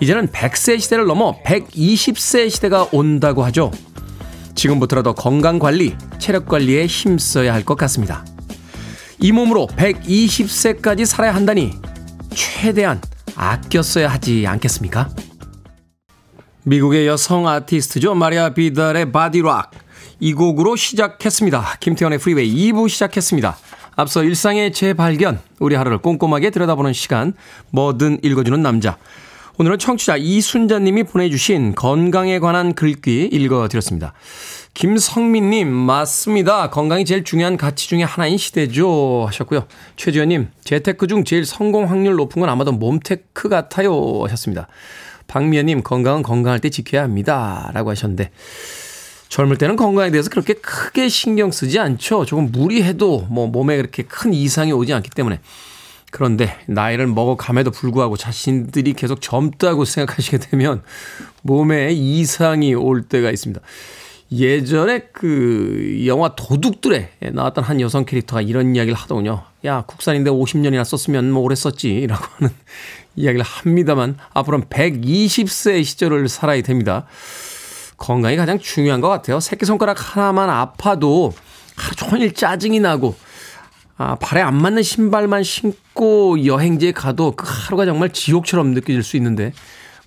[0.00, 3.70] 이제는 100세 시대를 넘어 120세 시대가 온다고 하죠.
[4.56, 8.26] 지금부터라도 건강 관리, 체력 관리에 힘써야 할 것 같습니다.
[9.20, 11.70] 이 몸으로 120세까지 살아야 한다니
[12.34, 13.00] 최대한
[13.38, 15.08] 아껴 써야 하지 않겠습니까?
[16.64, 18.14] 미국의 여성 아티스트죠.
[18.14, 19.70] 마리아 비달의 Body Rock.
[20.18, 21.76] 이 곡으로 시작했습니다.
[21.78, 23.56] 김태훈의 프리웨이 2부 시작했습니다.
[23.94, 27.32] 앞서 일상의 재발견, 우리 하루를 꼼꼼하게 들여다보는 시간,
[27.70, 28.98] 뭐든 읽어주는 남자.
[29.58, 34.14] 오늘은 청취자 이순자님이 보내주신 건강에 관한 글귀 읽어드렸습니다.
[34.78, 36.70] 김성민님, 맞습니다.
[36.70, 39.24] 건강이 제일 중요한 가치 중에 하나인 시대죠.
[39.26, 39.66] 하셨고요.
[39.96, 44.22] 최지현님, 재테크 중 제일 성공 확률 높은 건 아마도 몸테크 같아요.
[44.22, 44.68] 하셨습니다.
[45.26, 47.72] 박미연님, 건강은 건강할 때 지켜야 합니다.
[47.74, 48.30] 라고 하셨는데,
[49.28, 52.24] 젊을 때는 건강에 대해서 그렇게 크게 신경 쓰지 않죠.
[52.24, 55.40] 조금 무리해도 뭐 몸에 그렇게 큰 이상이 오지 않기 때문에.
[56.12, 60.84] 그런데 나이를 먹어감에도 불구하고 자신들이 계속 젊다고 생각하시게 되면
[61.42, 63.60] 몸에 이상이 올 때가 있습니다.
[64.30, 69.44] 예전에 그 영화 도둑들에 나왔던 한 여성 캐릭터가 이런 이야기를 하더군요.
[69.64, 72.06] 야, 국산인데 50년이나 썼으면 뭐 오래 썼지.
[72.06, 72.54] 라고 하는
[73.16, 77.06] 이야기를 합니다만 앞으로는 120세 시절을 살아야 됩니다.
[77.96, 79.40] 건강이 가장 중요한 것 같아요.
[79.40, 81.32] 새끼손가락 하나만 아파도
[81.76, 83.16] 하루 종일 짜증이 나고
[83.96, 89.52] 아, 발에 안 맞는 신발만 신고 여행지에 가도 그 하루가 정말 지옥처럼 느껴질 수 있는데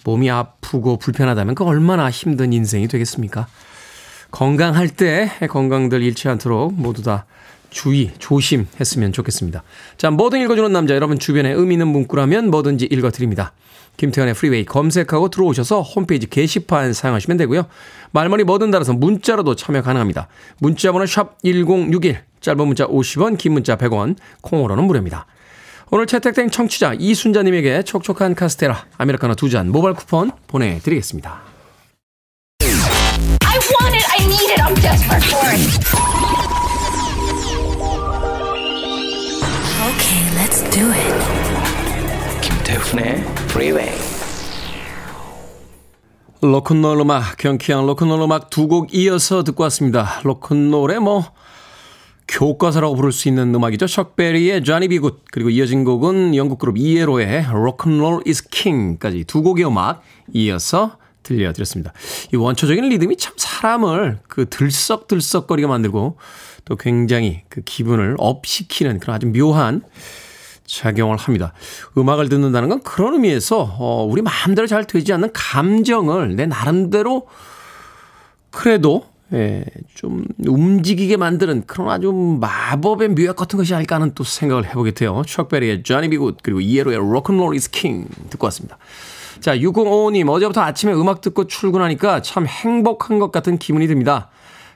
[0.05, 3.47] 몸이 아프고 불편하다면 그 얼마나 힘든 인생이 되겠습니까?
[4.31, 7.25] 건강할 때 건강들 잃지 않도록 모두 다
[7.69, 9.63] 주의, 조심했으면 좋겠습니다.
[9.97, 13.53] 자, 뭐든 읽어주는 남자, 여러분 주변에 의미 있는 문구라면 뭐든지 읽어드립니다.
[13.97, 17.65] 김태현의 프리웨이 검색하고 들어오셔서 홈페이지 게시판 사용하시면 되고요.
[18.11, 20.27] 말머리 뭐든 달아서 문자로도 참여 가능합니다.
[20.59, 25.25] 문자 번호 샵1061, 짧은 문자 50원, 긴 문자 100원, 콩으로는 무료입니다.
[25.91, 31.50] 오늘 채택된 청취자 이순자님에게 촉촉한 카스테라, 아메리카노 두 잔 모바일 쿠폰 보내드리겠습니다.
[33.81, 34.05] I want it.
[34.09, 34.59] I need it.
[34.61, 35.61] I'm desperate for it.
[39.89, 42.41] Okay, let's do it.
[42.41, 43.91] 김태훈의 Freeway.
[46.43, 50.21] 로큰롤 음악, 경쾌한 로큰롤 음악 두 곡 이어서 듣고 왔습니다.
[50.23, 51.23] 로큰롤의 뭐,
[52.27, 53.87] 교과서라고 부를 수 있는 음악이죠.
[53.87, 54.99] 척베리의 Johnny B.
[54.99, 60.01] Good, 그리고 이어진 곡은 영국 그룹 이에로의 Rock'n'Roll is King까지 두 곡의 음악
[60.33, 60.97] 이어서
[61.31, 61.93] 들려드렸습니다.
[62.33, 66.17] 이 원초적인 리듬이 참 사람을 그 들썩들썩거리게 만들고
[66.65, 69.83] 또 굉장히 그 기분을 업시키는 그런 아주 묘한
[70.65, 71.53] 작용을 합니다.
[71.97, 77.27] 음악을 듣는다는 건 그런 의미에서 어, 우리 마음대로 잘 되지 않는 감정을 내 나름대로
[78.51, 79.63] 그래도 예,
[79.93, 85.23] 좀 움직이게 만드는 그런 아주 마법의 묘약 같은 것이 아닐까 하는 또 생각을 해보게 돼요.
[85.25, 86.17] 추억베리의 Johnny B.
[86.17, 88.77] Good 그리고 이에로의 Rock'n'Roll is King 듣고 왔습니다.
[89.41, 94.29] 자, 6055님 어제부터 아침에 음악 듣고 출근하니까 참 행복한 것 같은 기분이 듭니다.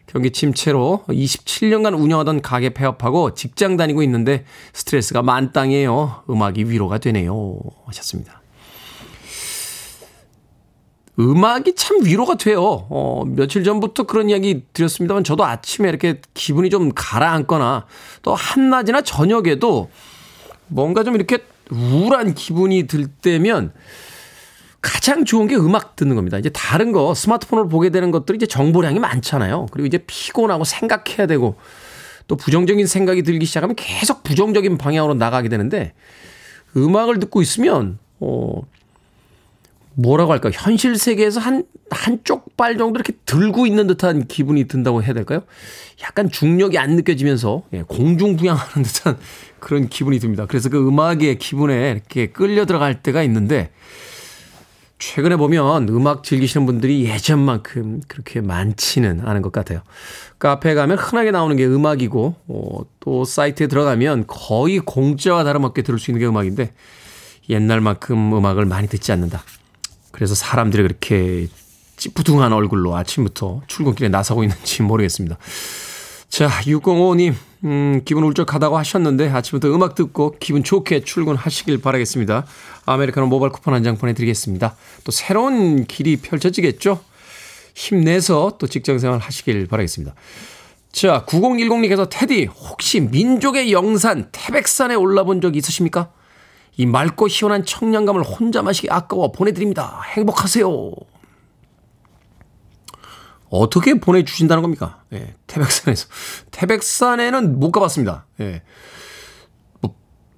[0.08, 6.24] 경기 침체로 27년간 운영하던 가게 폐업하고 직장 다니고 있는데 스트레스가 만땅이에요.
[6.32, 7.60] 음악이 위로가 되네요.
[7.86, 8.42] 하셨습니다.
[11.20, 12.88] 음악이 참 위로가 돼요.
[12.90, 17.86] 어, 며칠 전부터 그런 이야기 드렸습니다만 저도 아침에 이렇게 기분이 좀 가라앉거나
[18.24, 19.92] 또 한낮이나 저녁에도
[20.68, 21.38] 뭔가 좀 이렇게
[21.70, 23.72] 우울한 기분이 들 때면
[24.86, 26.38] 가장 좋은 게 음악 듣는 겁니다.
[26.38, 29.66] 이제 다른 거 스마트폰을 보게 되는 것들이 이제 정보량이 많잖아요.
[29.72, 31.56] 그리고 이제 피곤하고 생각해야 되고
[32.28, 35.94] 또 부정적인 생각이 들기 시작하면 계속 부정적인 방향으로 나가게 되는데
[36.78, 38.62] 음악을 듣고 있으면 어
[39.96, 40.52] 뭐라고 할까?
[40.54, 45.42] 현실 세계에서 한, 한쪽 발 정도 이렇게 들고 있는 듯한 기분이 든다고 해야 될까요?
[46.04, 49.18] 약간 중력이 안 느껴지면서 예, 공중부양하는 듯한
[49.60, 50.46] 그런 기분이 듭니다.
[50.48, 53.72] 그래서 그 음악의 기분에 이렇게 끌려 들어갈 때가 있는데
[54.98, 59.82] 최근에 보면 음악 즐기시는 분들이 예전만큼 그렇게 많지는 않은 것 같아요.
[60.40, 66.12] 카페에 가면 흔하게 나오는 게 음악이고, 어, 또 사이트에 들어가면 거의 공짜와 다름없게 들을 수
[66.12, 66.74] 있는 게 음악인데,
[67.50, 69.44] 옛날만큼 음악을 많이 듣지 않는다.
[70.12, 71.48] 그래서 사람들이 그렇게
[71.98, 75.38] 찌뿌둥한 얼굴로 아침부터 출근길에 나서고 있는지 모르겠습니다.
[76.36, 82.46] 자, 605님, 음, 기분 울적하다고 하셨는데 아침부터 음악 듣고 기분 좋게 출근하시길 바라겠습니다.
[82.86, 84.76] 아메리카노 모바일 쿠폰 한 장 보내드리겠습니다.
[85.06, 87.00] 또 새로운 길이 펼쳐지겠죠?
[87.74, 90.14] 힘내서 또 직장생활 하시길 바라겠습니다.
[90.92, 96.10] 자, 9010님께서 테디, 혹시 민족의 영산 태백산에 올라본 적 있으십니까?
[96.76, 100.02] 이 맑고 시원한 청량감을 혼자 마시기 아까워 보내드립니다.
[100.18, 100.92] 행복하세요.
[103.60, 105.04] 어떻게 보내주신다는 겁니까?
[105.14, 106.08] 예, 태백산에서.
[106.52, 108.26] 태백산에는 못 가봤습니다.
[108.42, 108.62] 예.
[109.82, 109.96] 뭐,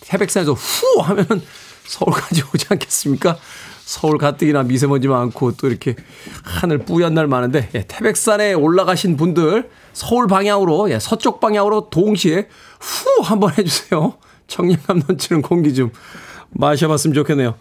[0.00, 1.00] 태백산에서 후!
[1.02, 1.40] 하면은
[1.84, 3.38] 서울까지 오지 않겠습니까?
[3.84, 5.94] 서울 가뜩이나 미세먼지 많고 또 이렇게
[6.42, 12.48] 하늘 뿌연 날 많은데, 예, 태백산에 올라가신 분들 서울 방향으로, 예, 서쪽 방향으로 동시에
[12.80, 13.22] 후!
[13.22, 14.14] 한번 해주세요.
[14.48, 15.92] 청량감 넘치는 공기 좀
[16.50, 17.54] 마셔봤으면 좋겠네요.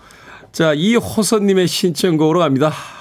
[0.52, 2.74] 자, 이호선님의 신청곡으로 갑니다.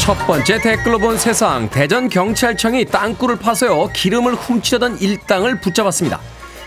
[0.00, 6.18] 첫 번째 댓글로 본 세상 대전 경찰청이 땅굴을 파서요 기름을 훔치려던 일당을 붙잡았습니다.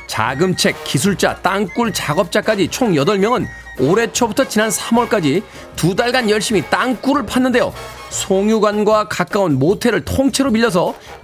[0.05, 3.47] 자금책, 기술자, 땅굴 작업자까지 총 8명은
[3.79, 5.41] 올해 초부터 지난 3월까지
[5.75, 7.73] 두 달간 열심히 땅굴을 팠는데요.
[8.11, 10.51] 송유관과 가까운 모텔을 통째로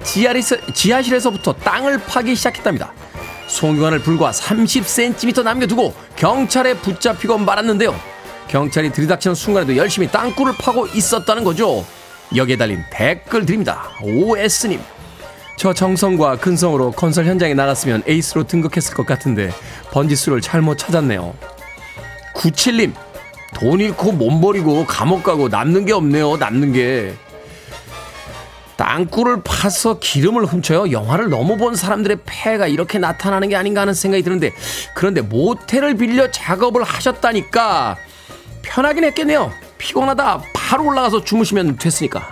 [0.03, 2.91] 지하실에서, 지하실에서부터 땅을 파기 시작했답니다.
[3.47, 7.95] 송유관을 불과 30cm 남겨두고 경찰에 붙잡히고 말았는데요.
[8.47, 11.85] 경찰이 들이닥치는 순간에도 열심히 땅굴을 파고 있었다는 거죠.
[12.35, 13.89] 여기에 달린 댓글 드립니다.
[14.03, 14.79] OS님.
[15.57, 19.51] 저 정성과 근성으로 건설 현장에 나갔으면 에이스로 등극했을 것 같은데
[19.91, 21.35] 번지수를 잘못 찾았네요.
[22.35, 22.93] 97님.
[23.55, 26.37] 돈 잃고 몸 버리고 감옥 가고 남는 게 없네요.
[26.37, 27.13] 남는 게.
[28.77, 30.91] 땅굴을 파서 기름을 훔쳐요.
[30.91, 34.53] 영화를 너무 본 사람들의 폐가 이렇게 나타나는 게 아닌가 하는 생각이 드는데
[34.93, 37.97] 그런데 모텔을 빌려 작업을 하셨다니까
[38.61, 39.51] 편하긴 했겠네요.
[39.77, 42.31] 피곤하다 바로 올라가서 주무시면 됐으니까.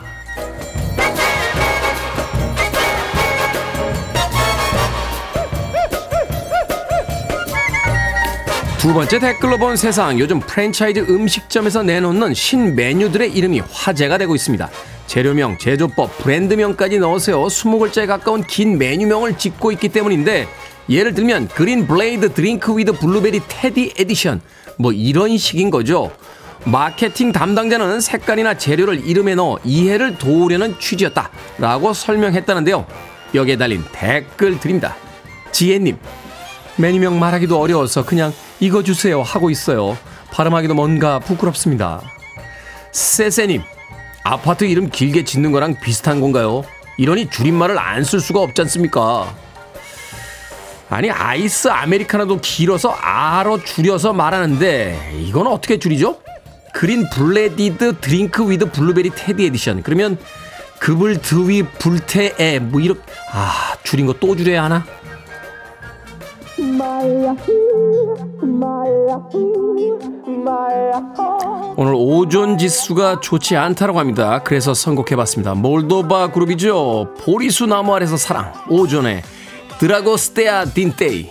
[8.77, 14.69] 두 번째 댓글로 본 세상 요즘 프랜차이즈 음식점에서 내놓는 신 메뉴들의 이름이 화제가 되고 있습니다.
[15.07, 20.47] 재료명, 제조법, 브랜드명까지 넣어서요 20글자에 가까운 긴 메뉴명을 짓고 있기 때문인데
[20.91, 24.41] 예를 들면 Green Blended Drink with Blueberry Teddy Edition
[24.77, 26.11] 뭐 이런 식인 거죠.
[26.71, 32.85] 마케팅 담당자는 색깔이나 재료를 이름에 넣어 이해를 도우려는 취지였다 라고 설명했다는데요.
[33.33, 34.95] 여기에 달린 댓글 드립니다.
[35.51, 35.97] 지혜님,
[36.75, 39.97] 메뉴명 말하기도 어려워서 그냥 이거 주세요 하고 있어요.
[40.31, 42.01] 발음하기도 뭔가 부끄럽습니다.
[42.91, 43.61] 세세님,
[44.23, 46.63] 아파트 이름 길게 짓는 거랑 비슷한 건가요?
[46.97, 49.33] 이러니 줄임말을 안 쓸 수가 없지 않습니까?
[50.89, 56.17] 아니 아이스 아메리카노도 길어서 아아로 줄여서 말하는데 이건 어떻게 줄이죠?
[56.73, 60.17] Green Blended Drink with Blueberry Teddy Edition 그러면
[60.79, 63.01] 급을 드위 불태에 뭐 이렇게
[63.31, 64.85] 아 줄인 거 또 줄여야 하나?
[71.77, 74.41] 오늘 오존 지수가 좋지 않다고 합니다.
[74.43, 75.53] 그래서 선곡해봤습니다.
[75.55, 77.13] 몰도바 그룹이죠.
[77.19, 79.21] 보리수 나무 아래서 사랑 오존의
[79.79, 81.29] 드라고스테아 딘테이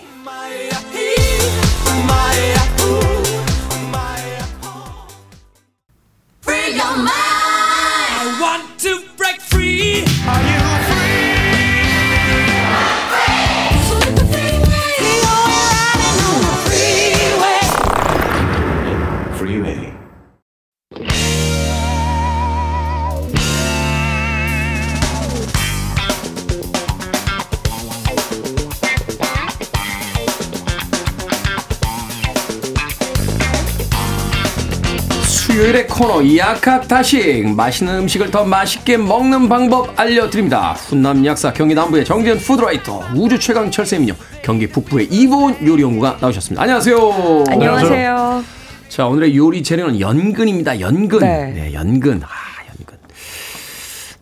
[35.97, 40.73] 코너 야카타식 맛있는 음식을 더 맛있게 먹는 방법 알려드립니다.
[40.73, 46.61] 훈남 약사 경기 남부의 정재현 푸드라이터 우주 최강 철새민요 경기 북부의 이보은 요리연구가 나오셨습니다.
[46.61, 47.45] 안녕하세요.
[47.49, 48.43] 안녕하세요.
[48.89, 50.79] 자 오늘의 요리 재료는 연근입니다.
[50.79, 51.17] 연근.
[51.17, 51.51] 네.
[51.55, 52.21] 네, 연근.
[52.23, 52.27] 아
[52.69, 52.95] 연근.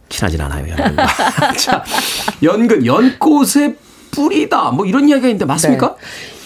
[0.08, 0.96] 친하진 않아요 연근.
[1.60, 1.84] 자
[2.42, 3.76] 연근 연꽃의
[4.12, 4.72] 뿌리다.
[4.72, 5.98] 뭐 이런 이야기가 있는데 맞습니까?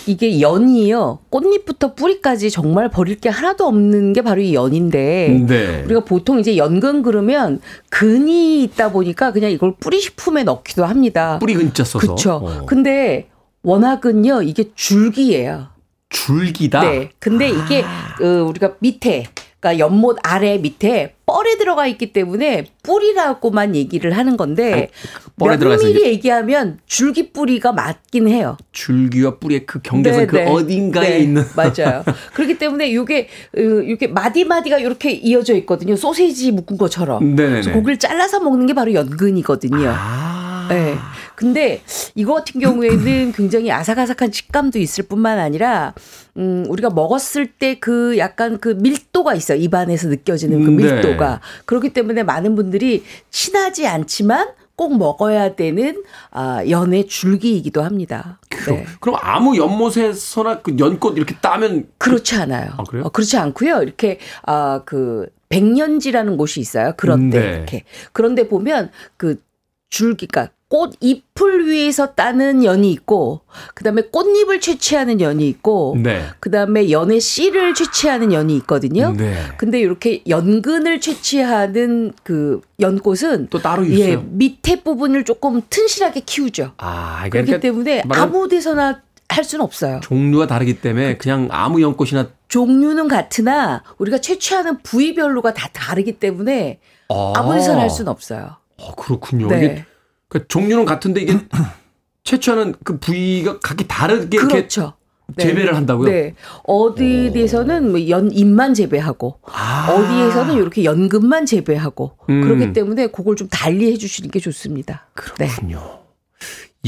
[0.10, 1.19] 이게 연이요.
[1.30, 5.84] 꽃잎부터 뿌리까지 정말 버릴 게 하나도 없는 게 바로 이 연인데 네.
[5.86, 11.38] 우리가 보통 이제 연근 그러면 근이 있다 보니까 그냥 이걸 뿌리 식품에 넣기도 합니다.
[11.38, 12.00] 뿌리 근자 써서.
[12.00, 12.42] 그렇죠.
[12.44, 12.65] 어.
[12.65, 13.29] 근데
[13.62, 15.67] 워낙은요 이게 줄기예요.
[16.10, 16.81] 줄기다.
[16.81, 17.12] 네.
[17.19, 18.15] 근데 이게 아.
[18.19, 19.25] 어, 우리가 밑에
[19.60, 24.89] 그러니까 연못 아래 밑에 뻘에 들어가 있기 때문에 뿌리라고만 얘기를 하는 건데
[25.37, 25.89] 뻘에 들어가 있어요.
[25.89, 28.57] 면밀히 얘기하면 줄기 뿌리가 맞긴 해요.
[28.71, 30.45] 줄기와 뿌리의 그 경계선 네, 그 네.
[30.45, 32.03] 어딘가에 네, 있는 맞아요.
[32.33, 35.95] 그렇기 때문에 요게 어, 요게 마디 마디가 이렇게 이어져 있거든요.
[35.95, 37.35] 소세지 묶은 것처럼.
[37.35, 37.49] 네네네.
[37.62, 39.89] 그래서 고기를 잘라서 먹는 게 바로 연근이거든요.
[39.89, 40.29] 아.
[40.70, 40.96] 네.
[41.36, 41.82] 근데
[42.15, 45.94] 이거 같은 경우에는 굉장히 아삭아삭한 식감도 있을 뿐만 아니라
[46.38, 49.58] 음 우리가 먹었을 때 그 약간 그 밀도가 있어요.
[49.60, 50.84] 입안에서 느껴지는 그 음, 네.
[50.94, 51.40] 밀도가.
[51.65, 58.40] 그렇기 때문에 많은 분들이 친하지 않지만 꼭 먹어야 되는 아 연의 줄기이기도 합니다.
[58.50, 58.86] 그럼, 네.
[59.00, 62.72] 그럼 아무 연못에서나 그 연꽃 이렇게 따면 그렇지 않아요.
[62.78, 63.04] 아, 그래요?
[63.06, 63.82] 어, 그렇지 않고요.
[63.84, 66.94] 이렇게 아 그 백년지라는 곳이 있어요.
[66.96, 67.56] 그런데 네.
[67.56, 69.42] 이렇게 그런데 보면 그
[69.90, 73.42] 줄기가 꽃 잎을 위해서 따는 연이 있고
[73.74, 76.22] 그다음에 꽃잎을 채취하는 연이 있고 네.
[76.40, 79.15] 그다음에 연의 씨를 채취하는 연이 있거든요.
[79.17, 79.36] 네.
[79.58, 84.24] 근데 이렇게 연근을 채취하는 그 연꽃은 또 따로 예, 있어요.
[84.30, 86.74] 밑에 부분을 조금 튼실하게 키우죠.
[86.78, 90.02] 아, 그렇기 그러니까 때문에 말하자면 아무 데서나 할 수는 없어요.
[90.04, 97.34] 종류가 다르기 때문에 그냥 아무 연꽃이나 종류는 같으나 우리가 채취하는 부위별로가 다 다르기 때문에 아.
[97.36, 98.58] 아무 데서나 할 수는 없어요.
[98.78, 99.48] 어, 그렇군요.
[99.48, 99.86] 네.
[100.30, 101.38] 그 종류는 같은데 이게
[102.23, 104.94] 채취하는 그 부위가 각기 다르게 그렇죠.
[105.36, 105.44] 네.
[105.44, 106.10] 재배를 한다고요?
[106.10, 106.34] 네.
[106.63, 109.88] 어디에서는 뭐 연잎만 재배하고 아.
[109.92, 112.42] 어디에서는 이렇게 연근만 재배하고 음.
[112.42, 115.08] 그렇기 때문에 그걸 좀 달리 해주시는 게 좋습니다.
[115.38, 115.48] 네.
[115.48, 116.00] 그렇군요.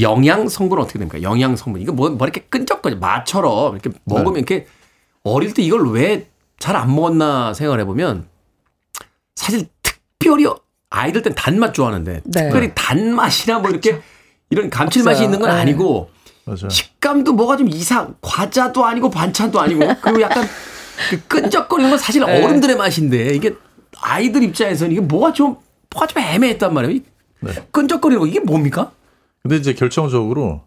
[0.00, 1.20] 영양 성분은 어떻게 됩니까?
[1.22, 1.82] 영양 성분.
[1.82, 2.96] 이거 뭐, 뭐 이렇게 끈적거려.
[2.96, 4.66] 마처럼 이렇게 먹으면 이렇게
[5.24, 6.32] 어릴 때 이걸 왜
[6.62, 8.28] 잘 안 먹었나 생각을 해보면
[9.34, 10.46] 사실 특별히
[10.92, 12.42] 아이들 땐 단맛 좋아하는데 네.
[12.42, 14.00] 특별히 단맛이나 뭐 이렇게
[14.50, 15.24] 이런 감칠맛이 없어요.
[15.24, 15.60] 있는 건 네.
[15.60, 16.10] 아니고
[16.44, 16.68] 맞아요.
[16.68, 20.46] 식감도 뭐가 좀 이상 과자도 아니고 반찬도 아니고 그리고 약간
[21.08, 22.44] 그 끈적거리는 건 사실 네.
[22.44, 23.54] 어른들의 맛인데 이게
[24.00, 25.56] 아이들 입장에서는 이게 뭐가 좀
[25.94, 26.94] 뭐가 좀 애매했단 말이에요.
[26.96, 27.02] 이
[27.40, 27.52] 네.
[27.70, 28.92] 끈적거리는 거 이게 뭡니까?
[29.42, 30.62] 근데 이제 결정적으로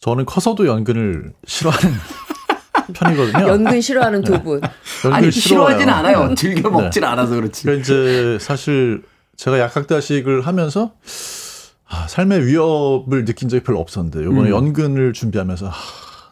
[0.00, 1.92] 저는 커서도 연근을 싫어하는
[2.94, 3.48] 편이거든요.
[3.48, 4.60] 연근 싫어하는 두 분.
[5.04, 5.30] 연근 아니.
[5.32, 6.34] 싫어하진 않아요.
[6.38, 6.82] 즐겨 네.
[6.82, 7.64] 먹질 않아서 그렇지.
[7.64, 9.02] 그러니까 이제 사실
[9.36, 10.92] 제가 약학다식을 하면서
[11.88, 14.50] 아, 삶의 위협을 느낀 적이 별로 없었는데 이번에 음.
[14.50, 15.72] 연근을 준비하면서 아,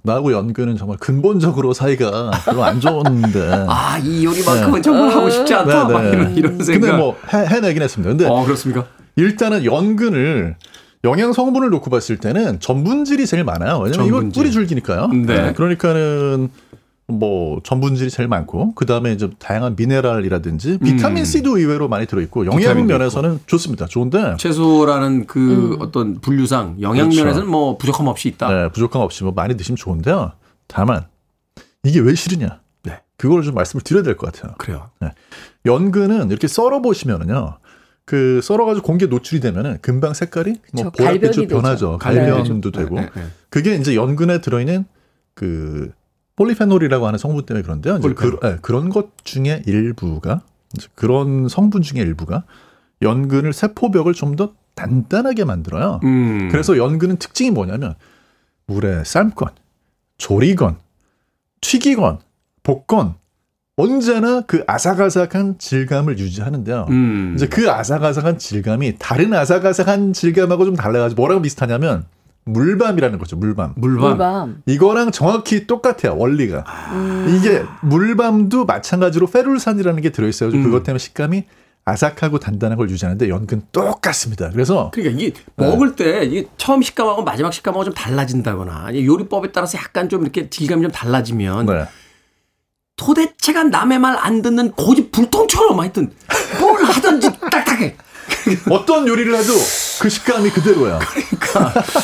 [0.03, 3.65] 나하고 연근은 정말 근본적으로 사이가 별로 안 좋은데.
[3.69, 5.89] 아 이 요리만큼은 정말 하고 싶지 않다.
[5.89, 6.67] 막 이런, 이런 생각.
[6.67, 6.79] 네.
[6.93, 8.11] 근데 뭐 해, 해내긴 했습니다.
[8.11, 8.87] 근데 어 그렇습니까?
[9.17, 10.57] 일단은 연근을
[11.05, 13.79] 영양 성분을 놓고 봤을 때는 전분질이 제일 많아요.
[13.79, 14.43] 왜냐면 이건 전분질.
[14.43, 15.09] 뿌리 줄기니까요.
[15.09, 15.53] 네.
[15.53, 16.51] 그러니까는
[17.07, 22.79] 뭐 전분질이 제일 많고 그 다음에 이제 다양한 미네랄이라든지 비타민 C도 의외로 많이 들어있고 영양
[22.79, 22.87] 음.
[22.87, 23.87] 면에서는 좋습니다.
[23.87, 25.77] 좋은데 채소라는 그 음.
[25.81, 27.51] 어떤 분류상 영양면에서는 그렇죠.
[27.51, 28.49] 뭐 부족함 없이 있다.
[28.49, 30.33] 네, 부족함 없이 뭐 많이 드시면 좋은데요.
[30.67, 31.05] 다만
[31.83, 32.61] 이게 왜 싫으냐?
[32.85, 33.01] 네.
[33.19, 34.55] 그걸 좀 말씀을 드려야 될 것 같아요.
[34.57, 34.89] 그래요.
[35.67, 37.59] 연근은 이렇게 썰어 보시면은요.
[38.07, 41.87] 그 썰어가지고 공기에 노출이 되면은 금방 색깔이 뭐 보랏빛으로 갈변이 변하죠.
[41.93, 41.99] 되죠.
[41.99, 43.23] 갈변도 네, 되고 네, 네.
[43.51, 44.85] 그게 이제 연근에 들어있는
[45.35, 45.91] 그
[46.37, 47.97] 폴리페놀이라고 하는 성분 때문에 그런데요.
[47.97, 48.59] 이제 그, 폴리페놀.
[48.67, 50.43] 런것 중에 일부가
[50.95, 52.45] 그런 성분 중에 일부가
[53.03, 56.01] 연근을 세포벽을 좀 더 단단하게 만들어요.
[56.05, 56.49] 음.
[56.51, 57.95] 그래서 연근은 특징이 뭐냐면
[58.67, 59.51] 물에 삶건,
[60.19, 60.77] 조리건,
[61.61, 62.19] 튀기건,
[62.63, 63.15] 볶건
[63.77, 66.87] 언제나 그 아삭아삭한 질감을 유지하는데요.
[66.91, 67.33] 음.
[67.37, 72.05] 이제 그 아삭아삭한 질감이 다른 아삭아삭한 질감하고 좀 달라가지고 뭐라고 비슷하냐면
[72.47, 73.37] 물밤이라는 거죠.
[73.37, 73.73] 물밤.
[73.77, 74.09] 물밤.
[74.11, 74.63] 물밤.
[74.67, 76.17] 이거랑 정확히 똑같아요.
[76.17, 76.65] 원리가.
[76.93, 77.37] 음.
[77.39, 80.51] 이게 물밤도 마찬가지로 페룰산이라는 게 들어있어요.
[80.51, 80.63] 음.
[80.63, 81.45] 그것 때문에 식감이
[81.87, 84.51] 아삭하고 단단한 걸 유지하는데 연근 똑같습니다.
[84.51, 85.67] 그래서 그러니까 이게 네.
[85.67, 90.49] 먹을 때 이게 처음 식감하고 마지막 식감하고 좀 달라진다거나 아니 요리법에 따라서 약간 좀 이렇게
[90.49, 91.85] 질감이 좀 달라지면 네.
[92.97, 96.11] 도대체가 남의 말 안 듣는 고집 불통처럼 하여튼
[96.61, 97.97] 뭘 하든지 딱딱해.
[98.71, 99.53] 어떤 요리를 해도
[100.01, 100.99] 그 식감이 그대로야.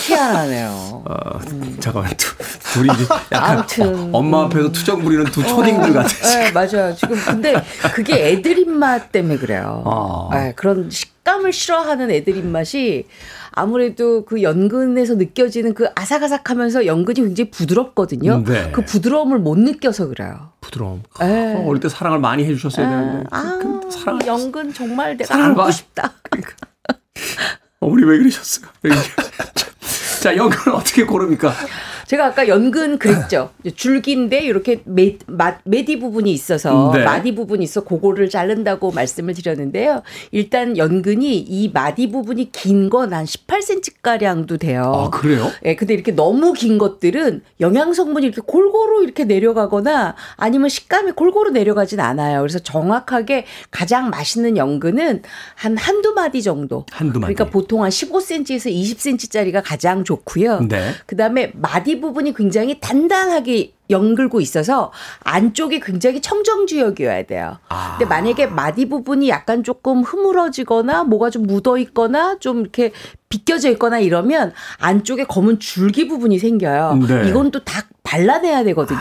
[0.07, 1.03] 희한하네요.
[1.05, 1.41] 어,
[1.81, 2.35] 잠깐만 두,
[2.73, 2.89] 둘이
[3.33, 4.15] 약간 아무튼.
[4.15, 6.09] 어, 엄마 앞에서 투정 부리는 두 초딩들 같아.
[6.09, 6.95] 네, 맞아요.
[6.95, 7.55] 지금 근데
[7.95, 9.83] 그게 애들 입맛 때문에 그래요.
[9.87, 10.29] 아.
[10.37, 13.07] 네, 그런 식감을 싫어하는 애들 입맛이
[13.53, 18.45] 아무래도 그 연근에서 느껴지는 그 아삭아삭하면서 연근이 굉장히 부드럽거든요.
[18.47, 18.71] 네.
[18.73, 20.53] 그 부드러움을 못 느껴서 그래요.
[20.61, 21.03] 부드러움.
[21.19, 21.55] 네.
[21.57, 23.27] 어, 어릴 때 사랑을 많이 해주셨어야 되는데.
[23.33, 26.13] 아, 근데 사랑을 연근 정말 내가 사랑을 안고 받- 싶다.
[26.37, 26.43] 왜
[27.81, 28.05] 그러셨어요?
[28.05, 28.69] 왜 그러셨어요?
[30.21, 31.55] 자, 연근을 어떻게 고릅니까?
[32.11, 33.51] 제가 아까 연근 그랬죠.
[33.77, 37.05] 줄기인데 이렇게 매, 마, 메디 부분이 있어서 네.
[37.05, 40.03] 마디 부분이 있어 그거를 자른다고 말씀을 드렸는데요.
[40.33, 44.83] 일단 연근이 이 마디 부분이 긴 건 한 18cm 가량도 돼요.
[44.93, 45.53] 아, 그래요?
[45.65, 51.51] 예, 근데 이렇게 너무 긴 것들은 영양 성분이 이렇게 골고루 이렇게 내려가거나 아니면 식감이 골고루
[51.53, 52.41] 내려가진 않아요.
[52.41, 55.23] 그래서 정확하게 가장 맛있는 연근은
[55.55, 56.87] 한 한두 마디 정도.
[56.91, 57.35] 한두 마디.
[57.35, 60.63] 그러니까 보통 한 15cm에서 20cm짜리가 가장 좋고요.
[60.69, 60.91] 네.
[61.07, 64.93] 그다음에 마디 부분이 굉장히 단단하게 연글고 있어서
[65.25, 67.59] 안쪽이 굉장히 청정 지역이어야 돼요.
[67.69, 67.97] 아.
[67.99, 72.93] 근데 만약에 마디 부분이 약간 조금 흐물어지거나 뭐가 좀 묻어 있거나 좀 이렇게
[73.29, 76.99] 비껴져 있거나 이러면 안쪽에 검은 줄기 부분이 생겨요.
[77.09, 77.29] 네.
[77.29, 78.99] 이건 또 다 발라내야 되거든요.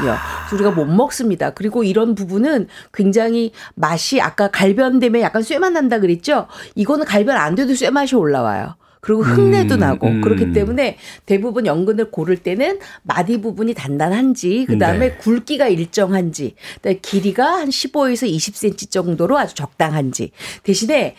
[0.47, 1.51] 그래서 우리가 못 먹습니다.
[1.51, 6.47] 그리고 이런 부분은 굉장히 맛이 아까 갈변되면 약간 쇠맛 난다 그랬죠?
[6.75, 8.75] 이거는 갈변 안 돼도 쇠맛이 올라와요.
[9.01, 10.21] 그리고 흙내도 음, 나고 음.
[10.21, 15.17] 그렇기 때문에 대부분 연근을 고를 때는 마디 부분이 단단한지 그다음에 네.
[15.17, 20.31] 굵기가 일정한지 그다음에 길이가 한 15에서 20cm 정도로 아주 적당한지
[20.63, 21.15] 대신에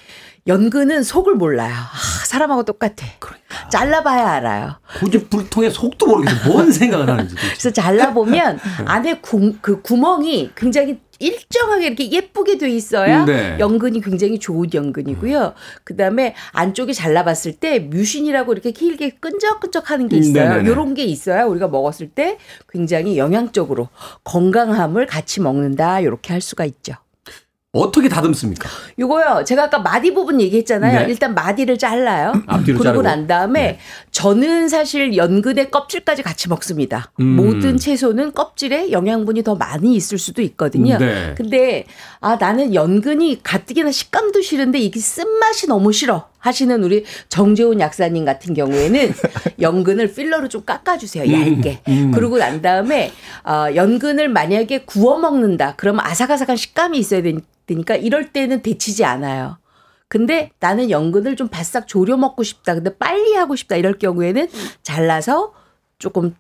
[0.47, 1.73] 연근은 속을 몰라요.
[1.73, 3.07] 아, 사람하고 똑같아.
[3.19, 3.69] 그러니까.
[3.69, 4.81] 잘라봐야 알아요.
[4.99, 6.49] 굳이 불통에 속도 모르겠어.
[6.49, 7.35] 뭔 생각을 하는지.
[7.35, 8.63] 그래서 잘라보면 네.
[8.87, 13.57] 안에 구, 그 구멍이 굉장히 일정하게 이렇게 예쁘게 돼 있어야 네.
[13.61, 15.55] 연근이 굉장히 좋은 연근이고요.
[15.85, 20.45] 그 다음에 안쪽에 잘라봤을 때 뮤신이라고 이렇게 길게 끈적끈적 하는 게 있어요.
[20.45, 20.69] 음, 네네네.
[20.69, 23.89] 요런 게 있어야 우리가 먹었을 때 굉장히 영양적으로
[24.25, 26.03] 건강함을 같이 먹는다.
[26.03, 26.95] 요렇게 할 수가 있죠.
[27.73, 28.69] 어떻게 다듬습니까?
[28.99, 29.45] 요거요.
[29.45, 31.01] 제가 아까 마디 부분 얘기했잖아요.
[31.01, 31.07] 네.
[31.09, 32.33] 일단 마디를 잘라요.
[32.47, 33.03] 앞뒤로 그러고 자르고.
[33.03, 33.79] 난 다음에 네.
[34.11, 37.13] 저는 사실 연근의 껍질까지 같이 먹습니다.
[37.21, 37.37] 음.
[37.37, 40.99] 모든 채소는 껍질에 영양분이 더 많이 있을 수도 있거든요.
[40.99, 41.35] 네.
[41.37, 41.85] 근데
[42.23, 46.29] 아 나는 연근이 가뜩이나 식감도 싫은데 이게 쓴맛이 너무 싫어.
[46.39, 49.13] 하시는 우리 정재훈 약사님 같은 경우에는
[49.61, 51.81] 연근을 필러로 좀 깎아주세요 얇게.
[51.89, 52.11] 음.
[52.13, 53.13] 그러고 난 다음에
[53.45, 55.75] 어, 연근을 만약에 구워 먹는다.
[55.77, 59.57] 그러면 아삭아삭한 식감이 있어야 되니- 되니까 이럴 때는 데치지 않아요.
[60.09, 62.75] 근데 나는 연근을 좀 바싹 졸여 먹고 싶다.
[62.75, 63.77] 근데 빨리 하고 싶다.
[63.77, 64.49] 이럴 경우에는
[64.83, 65.53] 잘라서
[65.99, 66.35] 조금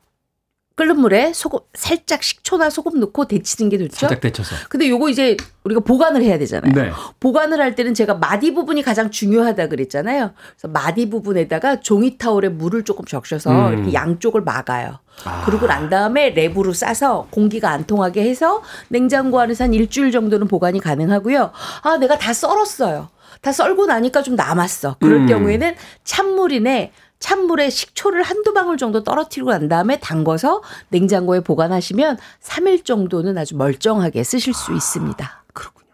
[0.77, 4.57] 끓는 물에 소금 살짝 식초나 소금 넣고 데치는 게 좋죠 살짝 데쳐서.
[4.71, 6.73] 근데 요거 이제 우리가 보관을 해야 되잖아요.
[6.73, 6.91] 네.
[7.21, 10.33] 보관을 할 때는 제가 마디 부분이 가장 중요하다 그랬잖아요.
[10.57, 13.75] 그래서 마디 부분에다가 종이 타올에 물을 조금 적셔서 음.
[13.75, 15.01] 이렇게 양쪽을 막아요.
[15.25, 15.43] 아.
[15.45, 20.81] 그러고 난 다음에 랩으로 싸서 공기가 안 통하게 해서 냉장고 안에서 한 일주일 정도는 보관이
[20.81, 21.53] 가능하고요.
[21.83, 23.11] 아, 내가 다 썰었어요.
[23.43, 24.97] 다 썰고 나니까 좀 남았어.
[25.01, 25.27] 그럴 음.
[25.27, 26.93] 경우에는 찬물이네.
[27.25, 34.25] 찬물에 식초를 한두 방울 정도 떨어뜨리고 난 다음에 담궈서 냉장고에 보관하시면 3일 정도는 아주 멀쩡하게
[34.25, 35.45] 쓰실 수 있습니다.
[35.53, 35.91] 그렇군요.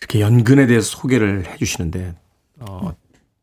[0.00, 2.14] 이렇게 연근에 대해서 소개를 해주시는데
[2.60, 2.94] 어,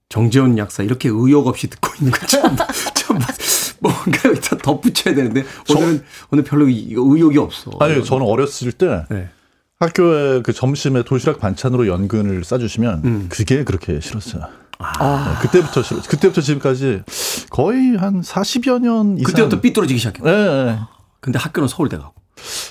[0.10, 2.68] 정재훈 약사 이렇게 의욕 없이 듣고 있는 처음 봤-
[3.80, 7.70] 뭔가 여기다 덧붙여야 되는데 오늘은 오늘 별로 이- 의욕이 없어.
[7.82, 9.30] 아니 저는 어렸을 때 네.
[9.84, 13.26] 학교에 그 점심에 도시락 반찬으로 연근을 싸주시면 음.
[13.30, 14.44] 그게 그렇게 싫었어요.
[14.80, 15.38] 아.
[15.42, 16.02] 네, 그때부터 싫어.
[16.02, 17.04] 그때부터 지금까지
[17.50, 19.24] 거의 한 40여 년 이상.
[19.32, 20.28] 그때부터 삐뚤어지기 시작했고.
[20.30, 20.80] 예, 예.
[21.20, 22.14] 근데 학교는 서울대 가고.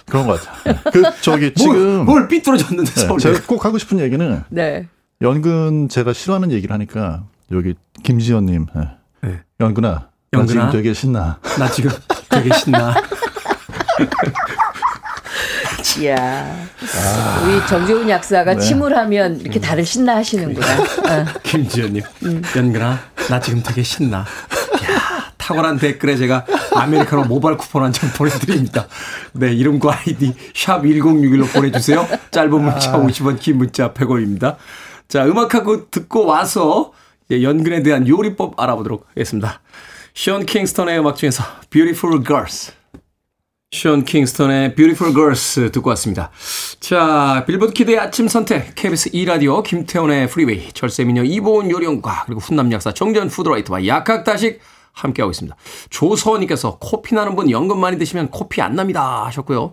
[0.07, 0.77] 그런 것 같아요.
[0.93, 3.23] 그 저기 지금 뭘, 뭘 삐뚤어졌는데 네, 서울대.
[3.23, 4.89] 제가 가꼭 하고 싶은 얘기는 네.
[5.23, 9.29] 연근 제가 싫어하는 얘기를 하니까 여기 김지연님 예.
[9.29, 9.41] 네.
[9.61, 10.47] 연근아, 나 연근아?
[10.47, 11.39] 지금 되게 신나.
[11.59, 11.91] 나 지금
[12.29, 12.95] 되게 신나.
[16.01, 16.57] 이야.
[17.45, 18.61] 우리 정재훈 약사가 네.
[18.61, 20.67] 침울하면 이렇게 다들 신나 하시는구나.
[20.81, 21.27] 어.
[21.43, 22.43] 김지현님, 음.
[22.57, 24.19] 연근아, 나 지금 되게 신나.
[24.21, 24.25] 야
[25.37, 28.87] 탁월한 댓글에 제가 아메리카노 모바일 쿠폰 한 장 보내드립니다.
[29.33, 32.07] 네, 이름과 아이디 샵 1061로 보내주세요.
[32.31, 34.57] 짧은 문자 50원, 긴 문자 100원입니다.
[35.09, 36.93] 자, 음악하고 듣고 와서
[37.29, 39.61] 이제 연근에 대한 요리법 알아보도록 하겠습니다.
[40.15, 42.73] 션 킹스턴의 음악 중에서 Beautiful Girls.
[43.73, 46.31] 션 킹스턴의 Beautiful Girls 듣고 왔습니다.
[46.79, 52.93] 자, 빌보드 키드의 아침 선택, KBS 2라디오, 김태훈의 프리웨이, 절세미녀 이보은 요리연구가, 그리고 훈남 약사
[52.93, 54.61] 정재훈 food writer와 약학다식
[54.93, 55.57] 함께하고 있습니다.
[55.89, 59.73] 조서원님께서 코피 나는 분 연근 많이 드시면 코피 안 납니다 하셨고요.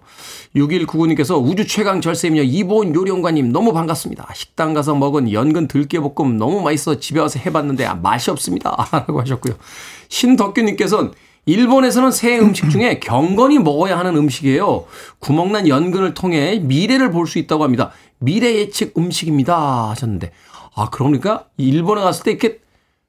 [0.55, 4.29] 6199님께서 우주 최강 절세미녀 이보은 요리연과님 너무 반갑습니다.
[4.33, 8.87] 식당 가서 먹은 연근 들깨볶음 너무 맛있어 집에 와서 해봤는데 아, 맛이 없습니다.
[8.93, 9.55] 라고 하셨고요.
[10.07, 11.11] 신덕규님께서는
[11.49, 14.85] 일본에서는 새 음식 중에 경건히 먹어야 하는 음식이에요.
[15.19, 17.91] 구멍난 연근을 통해 미래를 볼 수 있다고 합니다.
[18.19, 19.89] 미래 예측 음식입니다.
[19.89, 20.31] 하셨는데.
[20.75, 22.59] 아, 그러니까 일본에 갔을 때 이렇게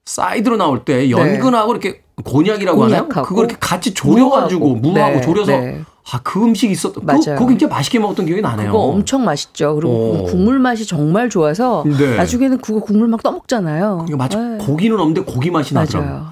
[0.06, 3.02] 사이드로 나올 때 연근하고 이렇게 곤약이라고 하나요?
[3.02, 4.88] 곤약하고 그걸 이렇게 같이 졸여가지고 무하고.
[4.92, 5.80] 무하고 네, 졸여서 네.
[6.12, 7.38] 아, 그 음식이 있었던 그, 맞아요.
[7.38, 8.68] 그거 굉장히 맛있게 먹었던 기억이 나네요.
[8.72, 9.74] 그거 엄청 맛있죠.
[9.76, 10.24] 그리고 오.
[10.24, 12.16] 그 국물 맛이 정말 좋아서 네.
[12.16, 14.06] 나중에는 그거 국물 막 떠먹잖아요.
[14.16, 14.58] 마치 네.
[14.58, 16.26] 고기는 없는데 고기 맛이 나더라고요.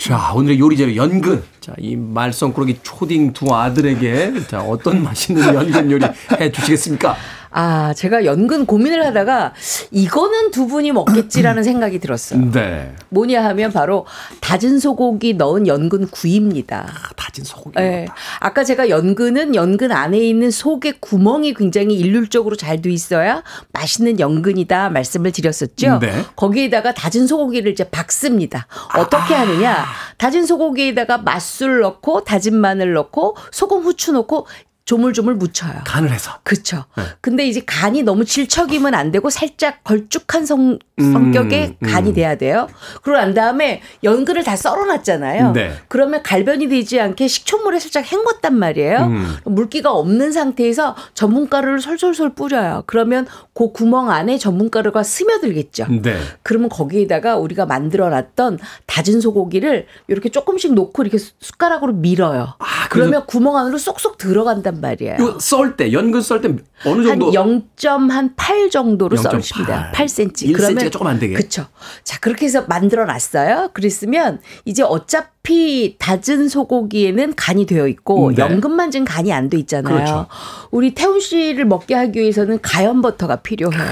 [0.00, 1.42] 자, 오늘의 요리 재료 연근.
[1.60, 6.06] 자, 이 말썽꾸러기 초딩 두 아들에게 자, 어떤 맛있는 연근 요리
[6.40, 7.16] 해 주시겠습니까?
[7.50, 9.54] 아, 제가 연근 고민을 하다가
[9.90, 12.50] 이거는 두 분이 먹겠지라는 생각이 들었어요.
[12.50, 12.94] 네.
[13.10, 14.06] 뭐냐 하면 바로
[14.40, 16.86] 다진 소고기 넣은 연근 구이입니다.
[16.88, 17.78] 아, 다진 소고기.
[17.78, 18.06] 네.
[18.40, 23.42] 아까 제가 연근은 연근 안에 있는 속의 구멍이 굉장히 일률적으로 잘 돼 있어야
[23.72, 25.98] 맛있는 연근이다 말씀을 드렸었죠.
[25.98, 26.24] 네.
[26.36, 28.66] 거기에다가 다진 소고기를 이제 박습니다.
[28.96, 29.40] 어떻게 아.
[29.40, 29.84] 하느냐?
[30.16, 34.46] 다진 소고기에다가 맛술 넣고 다진 마늘 넣고 소금 후추 넣고
[34.84, 35.82] 조물조물 묻혀요.
[35.84, 36.32] 간을 해서.
[36.42, 36.84] 그렇죠.
[36.96, 37.04] 네.
[37.20, 41.86] 근데 이제 간이 너무 질척이면 안 되고 살짝 걸쭉한 성, 음, 성격의 음.
[41.88, 42.68] 간이 돼야 돼요.
[43.02, 45.52] 그러고 난 다음에 연근을 다 썰어놨잖아요.
[45.52, 45.72] 네.
[45.88, 48.98] 그러면 갈변이 되지 않게 식초물에 살짝 헹궜단 말이에요.
[48.98, 49.36] 음.
[49.44, 52.82] 물기가 없는 상태에서 전분가루를 솔솔솔 뿌려요.
[52.86, 55.86] 그러면 그 구멍 안에 전분가루가 스며들겠죠.
[56.02, 56.18] 네.
[56.42, 62.54] 그러면 거기에다가 우리가 만들어놨던 다진 소고기를 이렇게 조금씩 놓고 이렇게 숟가락으로 밀어요.
[62.58, 65.38] 아, 그러면 구멍 안으로 쏙쏙 들어간단 썰었단 말이에요.
[65.40, 66.48] 썰 때, 연근 썰 때
[66.86, 67.26] 어느 정도?
[67.26, 69.22] 한 0.8 정도로 0.8.
[69.22, 69.92] 썰십니다.
[69.92, 70.54] 8cm.
[70.56, 71.34] 1cm 가 조금 안 되게.
[71.34, 71.66] 그렇죠.
[72.04, 73.70] 자, 그렇게 해서 만들어 놨어요.
[73.74, 78.42] 그랬으면 이제 어차피 다진 소고기에는 간이 되어 있고 네.
[78.42, 79.94] 연근만 지금 간이 안 돼 있잖아요.
[79.94, 80.26] 그렇죠.
[80.70, 83.82] 우리 태훈 씨를 먹게 하기 위해서는 가염 버터가 필요해요.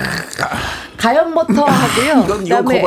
[0.96, 2.24] 가염 버터 하고요.
[2.24, 2.82] 이건 이건 그다음에.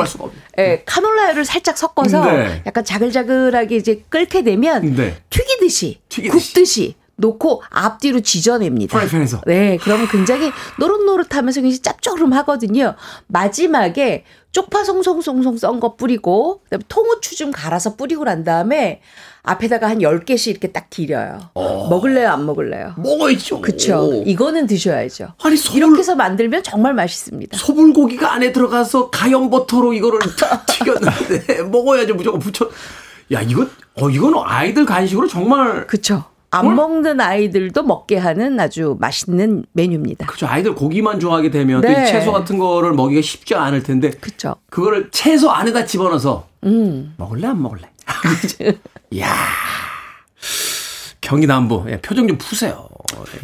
[0.58, 2.62] 예, 카놀라유를 살짝 섞어서 네.
[2.66, 5.16] 약간 자글자글하게 이제 끓게 되면 네.
[5.30, 6.52] 튀기듯이, 튀기듯이.
[6.54, 8.98] 굽듯이 놓고 앞뒤로 지져냅니다.
[8.98, 9.40] 프라이팬에서.
[9.46, 12.94] 네, 그러면 굉장히 노릇노릇하면서 굉장히 짭조름하거든요.
[13.28, 19.00] 마지막에 쪽파 송송송송 썬 거 뿌리고 그다음에 통후추 좀 갈아서 뿌리고 난 다음에
[19.42, 21.38] 앞에다가 한 10개씩 이렇게 딱 기려요.
[21.54, 22.94] 먹을래요, 안 먹을래요?
[22.98, 23.60] 먹어야죠.
[23.62, 24.22] 그쵸.
[24.26, 25.34] 이거는 드셔야죠.
[25.42, 27.56] 아니, 소불, 이렇게 해서 만들면 정말 맛있습니다.
[27.56, 30.20] 소불고기가 안에 들어가서 가염 버터로 이거를
[30.68, 32.14] 튀겼는데 먹어야죠.
[32.14, 32.68] 무조건 부쳐.
[33.32, 35.86] 야, 이거, 어, 이거는 아이들 간식으로 정말.
[35.86, 36.24] 그쵸.
[36.54, 40.26] 안 먹는 아이들도 먹게 하는 아주 맛있는 메뉴입니다.
[40.26, 40.46] 그죠.
[40.46, 42.04] 아이들 고기만 좋아하게 되면 또 네.
[42.04, 44.10] 이 채소 같은 거를 먹기가 쉽지 않을 텐데.
[44.20, 44.54] 그쵸.
[44.70, 47.14] 그거를 채소 안에다 집어넣어서 음.
[47.16, 47.88] 먹을래 안 먹을래?
[49.18, 49.34] 야
[51.22, 52.86] 경기 남부 예, 표정 좀 푸세요.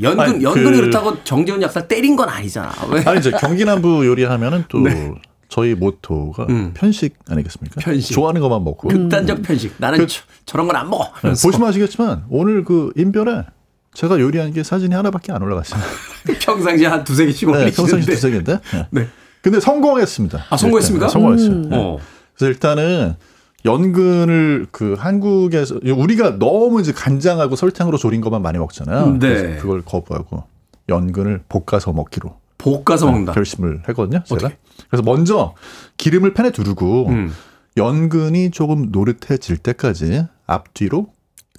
[0.03, 2.73] 연근 아니, 연근이 그- 그렇다고 정재훈 약사 때린 건 아니잖아.
[2.91, 3.03] 왜?
[3.07, 4.79] 아니 이제 경기남부 요리하면은 또
[5.49, 6.53] 저희 모토가 네.
[6.53, 6.71] 음.
[6.75, 7.81] 편식 아니겠습니까?
[7.81, 8.15] 편식.
[8.15, 8.89] 좋아하는 것만 먹고.
[8.89, 9.75] 극단적 편식.
[9.79, 10.07] 나는 그-
[10.45, 11.05] 저, 런 건 안 먹어.
[11.23, 11.31] 네.
[11.31, 13.45] 보시면 아시겠지만 오늘 그 인별에
[13.95, 15.81] 제가 요리한 게 사진이 하나밖에 안 올라갔어요.
[16.41, 18.07] 평상시에 한 두세 개씩 네, 평상시.
[18.07, 18.61] 두세 개인데.
[18.73, 18.87] 네.
[18.91, 19.09] 네.
[19.43, 20.45] 근데 성공했습니다.
[20.51, 21.07] 아, 성공했습니까?
[21.07, 21.51] 네, 성공했어요.
[21.51, 21.69] 음.
[21.71, 21.77] 네.
[21.77, 21.99] 어.
[22.37, 23.15] 그래서 일단은
[23.65, 29.13] 연근을 그 한국에서 우리가 너무 이제 간장하고 설탕으로 조린 것만 많이 먹잖아요.
[29.13, 29.19] 네.
[29.19, 30.45] 그래서 그걸 거부하고
[30.89, 33.33] 연근을 볶아서 먹기로 볶아서 먹는다.
[33.33, 34.23] 결심을 했거든요.
[34.25, 34.47] 제가.
[34.47, 34.59] 어떻게?
[34.91, 35.55] 그래서 먼저
[35.97, 37.33] 기름을 팬에 두르고 음.
[37.77, 41.09] 연근이 조금 노릇해질 때까지 앞뒤로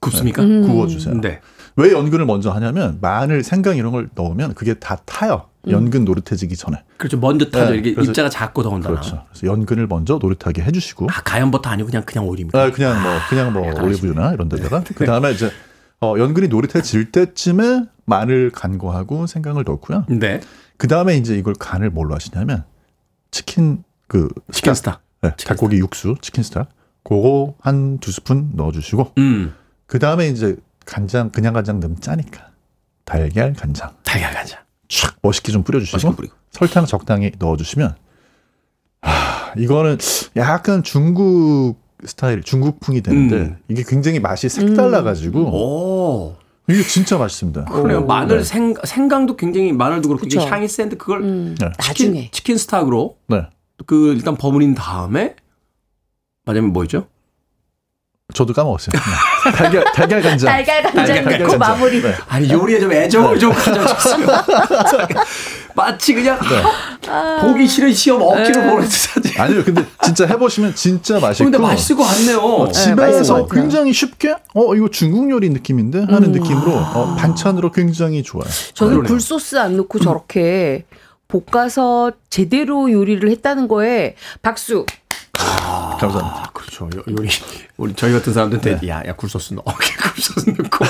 [0.01, 0.43] 굽습니까?
[0.43, 0.67] 음.
[0.67, 1.19] 구워주세요.
[1.21, 1.39] 네.
[1.75, 5.45] 왜 연근을 먼저 하냐면 마늘, 생강 이런 걸 넣으면 그게 다 타요.
[5.67, 6.77] 연근 노릇해지기 전에.
[6.97, 7.17] 그렇죠.
[7.17, 7.71] 먼저 타죠.
[7.71, 8.95] 네, 이게 입자가 작고 더군다나.
[8.95, 9.23] 그렇죠.
[9.29, 12.61] 그래서 연근을 먼저 노릇하게 해주시고 아, 가염 버터 아니고 그냥 그냥 오일입니까?
[12.61, 15.51] 아, 그냥 뭐 그냥 뭐 약간 올리브유나 이런 데다가 그 다음에 이제
[16.01, 20.05] 어, 연근이 노릇해질 때쯤에 마늘 간거하고 생강을 넣고요.
[20.07, 20.39] 네.
[20.79, 22.63] 그 다음에 이제 이걸 간을 뭘로 하시냐면
[23.31, 25.01] 치킨 그 치킨 스톡.
[25.21, 26.67] 네, 닭고기 육수 치킨 스톡
[27.03, 29.53] 그거 한 두 스푼 넣어주시고 음.
[29.85, 30.55] 그 다음에 이제
[30.85, 32.47] 간장 그냥 간장 넣으면 짜니까
[33.03, 34.59] 달걀 간장 달걀 간장.
[34.87, 35.97] 촥 멋있게 좀 뿌려주시고.
[36.51, 37.95] 설탕 적당히 넣어주시면
[39.01, 39.97] 아 이거는
[40.37, 41.75] 약간 중국
[42.05, 43.57] 스타일 중국풍이 되는데 음.
[43.67, 46.37] 이게 굉장히 맛이 색달라가지고 오.
[46.69, 47.65] 이게 진짜 맛있습니다.
[47.65, 47.99] 그래요.
[48.01, 48.43] 오, 마늘 네.
[48.43, 50.39] 생 생강도 굉장히 마늘도 그렇고 그쵸.
[50.39, 51.71] 이게 향이 센데 그걸 음, 네.
[51.81, 52.29] 치킨, 나중에.
[52.31, 53.47] 치킨 스탁으로 네.
[53.85, 55.35] 그 일단 버무린 다음에
[56.45, 57.07] 맞으면 뭐죠?
[58.33, 58.91] 저도 까먹었어요.
[58.93, 59.51] 네.
[59.57, 60.47] 달걀 달걀 간장.
[60.51, 61.57] 달걀 간장 달걀 넣고.
[61.57, 62.01] 마무리.
[62.01, 62.13] 네.
[62.27, 64.27] 아니 요리에 좀 애정을 좀 가져주세요.
[65.75, 66.39] 마치 그냥
[67.41, 69.39] 보기 싫은 시험 억지로 보는 듯하지.
[69.39, 71.45] 아니요, 근데 진짜 해보시면 진짜 맛있고.
[71.45, 72.39] 근데 맛있을 것 같네요.
[72.39, 73.61] 어, 맛있을 집에서 것 같아요.
[73.61, 78.49] 굉장히 쉽게 어 이거 중국 요리 느낌인데 하는 느낌으로 어, 반찬으로 굉장히 좋아요.
[78.73, 79.09] 저는 그러네요.
[79.13, 80.85] 굴소스 안 넣고 저렇게
[81.27, 84.85] 볶아서 제대로 요리를 했다는 거에 박수.
[85.99, 86.39] 감사합니다.
[86.45, 86.89] 아, 그렇죠.
[86.95, 87.29] 요- 요리
[87.77, 89.63] 우리 저희 같은 사람들한테 야, 야 굴소스 넣어.
[90.13, 90.85] 굴소스 넣고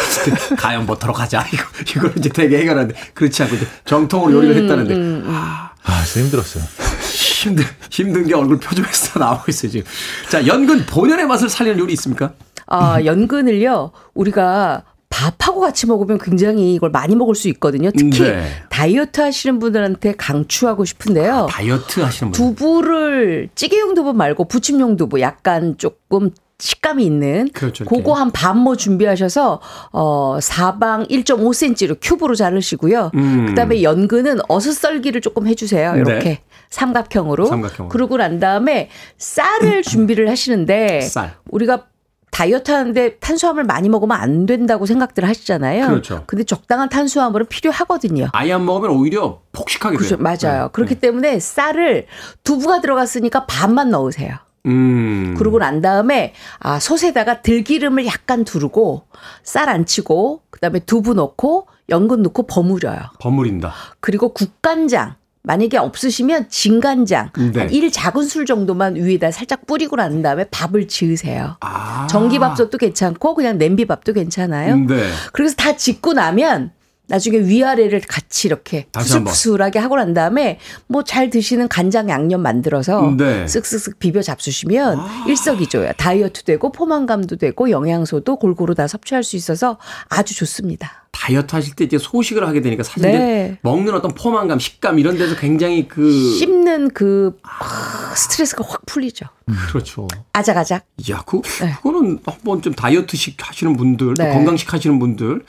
[0.58, 1.46] 가염 버터로 가자.
[1.54, 1.64] 이거
[1.98, 3.56] 이걸 이제 되게 해결하는데 그렇지 않고
[3.86, 5.72] 정통으로 요리를 했다는데 아,
[6.06, 6.64] 진짜 힘들었어요.
[7.02, 9.90] 힘든 힘든 게 얼굴 표정에서 다 나오고 있어요 지금.
[10.30, 12.34] 자 연근 본연의 맛을 살리는 요리 있습니까?
[12.68, 17.92] 아, 연근을요, 우리가 밥하고 같이 먹으면 굉장히 이걸 많이 먹을 수 있거든요.
[17.92, 18.44] 특히 네.
[18.70, 21.48] 다이어트 하시는 분들한테 강추하고 싶은데요.
[21.50, 22.56] 다이어트 하시는 분.
[22.56, 26.30] 두부를 찌개용 두부 말고 부침용 두부 약간 조금
[26.62, 27.86] 식감이 있는 그렇죠.
[27.86, 29.62] 그거 한 반모 준비하셔서
[29.94, 33.12] 어 사방 1.5cm로 큐브로 자르시고요.
[33.16, 33.46] 음.
[33.48, 35.96] 그다음에 연근은 어슷 썰기를 조금 해 주세요.
[35.96, 36.42] 이렇게 네.
[36.70, 37.46] 삼각형으로.
[37.46, 37.90] 삼각형으로.
[37.90, 41.34] 그러고 난 다음에 쌀을 준비를 하시는데 쌀.
[41.50, 41.86] 우리가
[42.32, 45.88] 다이어트 하는데 탄수화물 많이 먹으면 안 된다고 생각들 하시잖아요.
[45.88, 46.24] 그렇죠.
[46.28, 48.30] 근데 적당한 탄수화물은 필요하거든요.
[48.34, 50.24] 아예 안 먹으면 오히려 폭식하게 그죠, 돼요.
[50.24, 50.64] 맞아요.
[50.66, 50.70] 네.
[50.72, 52.06] 그렇기 때문에 쌀을
[52.44, 54.36] 두부가 들어갔으니까 반만 넣으세요.
[54.66, 55.36] 음.
[55.38, 59.04] 그러고 난 다음에 아 솥에다가 들기름을 약간 두르고
[59.44, 63.00] 쌀 안 치고 그다음에 두부 넣고 연근 넣고 버무려요.
[63.20, 63.74] 버무린다.
[64.00, 67.68] 그리고 국간장 만약에 없으시면 진간장 네.
[67.68, 71.58] 한1 작은 술 정도만 위에다 살짝 뿌리고 난 다음에 밥을 지으세요.
[71.62, 72.08] 아.
[72.08, 74.76] 전기밥솥도 괜찮고 그냥 냄비밥도 괜찮아요.
[74.76, 75.10] 네.
[75.32, 76.72] 그래서 다 짓고 나면
[77.10, 78.86] 나중에 위아래를 같이 이렇게.
[78.94, 83.46] 푸슬푸슬하게 하고 난 다음에 뭐 잘 드시는 간장 양념 만들어서 네.
[83.46, 85.94] 쓱쓱쓱 비벼 잡수시면 일석이조야.
[85.94, 91.08] 다이어트 되고 포만감도 되고 영양소도 골고루 다 섭취할 수 있어서 아주 좋습니다.
[91.12, 93.58] 다이어트 하실 때 이제 소식을 하게 되니까 사실 네.
[93.64, 99.26] 먹는 어떤 포만감, 식감 이런 데서 굉장히 그 씹는 그 아, 스트레스가 확 풀리죠.
[99.70, 100.08] 그렇죠.
[100.34, 100.86] 아작아작.
[101.10, 101.74] 야, 그 네.
[101.82, 104.32] 그거는 한번 좀 다이어트식 하시는 분들, 또 네.
[104.32, 105.42] 건강식 하시는 분들